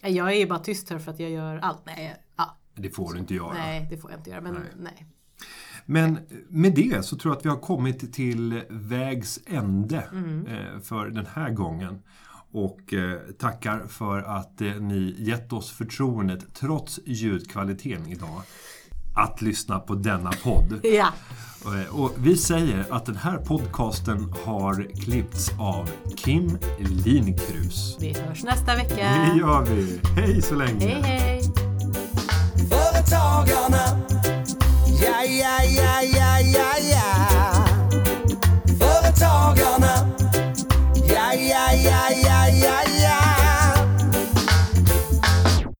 Jag 0.03 0.29
är 0.33 0.39
ju 0.39 0.47
bara 0.47 0.59
tyst 0.59 0.91
här 0.91 0.99
för 0.99 1.11
att 1.13 1.21
jag 1.21 1.31
gör 1.31 1.57
allt. 1.59 1.83
Nej, 1.87 2.17
ja, 2.37 2.57
Det 2.75 2.91
får 2.91 3.13
du 3.13 3.19
inte 3.19 3.35
göra. 3.35 3.53
nej 3.53 3.87
det 3.91 3.97
får 3.97 4.11
jag 4.11 4.21
inte 4.21 4.31
göra. 4.31 4.41
Men 4.41 4.55
Nej. 4.55 4.63
nej. 4.77 5.07
Men 5.89 6.19
med 6.49 6.75
det 6.75 7.05
så 7.05 7.17
tror 7.17 7.33
jag 7.33 7.39
att 7.39 7.45
vi 7.45 7.49
har 7.49 7.57
kommit 7.57 8.13
till 8.13 8.63
vägs 8.71 9.41
ände 9.47 10.01
Mm. 10.13 10.47
eh, 10.47 10.81
för 10.81 11.07
den 11.09 11.27
här 11.27 11.51
gången. 11.51 12.03
Och 12.53 12.95
eh, 12.95 13.19
tackar 13.39 13.87
för 13.89 14.19
att 14.23 14.61
eh, 14.61 14.67
ni 14.69 15.15
gett 15.19 15.53
oss 15.53 15.71
förtroendet, 15.71 16.55
trots 16.55 17.01
ljudkvaliteten 17.07 18.07
idag, 18.07 18.43
att 19.17 19.43
lyssna 19.43 19.79
på 19.79 19.95
denna 19.95 20.31
podd. 20.45 20.81
Ja, 20.83 21.09
Eh, 21.67 21.95
Och 22.01 22.13
vi 22.19 22.37
säger 22.37 22.85
att 22.91 23.07
den 23.07 23.17
här 23.17 23.39
podcasten 23.39 24.33
har 24.45 24.89
klippts 25.03 25.51
av 25.59 25.91
Kim 26.17 26.59
Linkrus. 27.05 27.97
vi 28.01 28.13
hörs 28.21 28.45
nästa 28.45 28.77
vecka. 28.77 28.95
Det 29.33 29.39
gör 29.39 29.63
vi! 29.65 30.01
Hej 30.17 30.43
så 30.43 30.55
länge! 30.55 30.87
Hej 30.87 31.03
hej! 31.03 31.43
Företagarna. 32.71 33.99
Ja, 35.03 35.25
ja, 35.25 35.65
ja, 35.65 36.03
ja, 36.03 36.41
ja, 36.41 36.75
ja. 36.91 37.56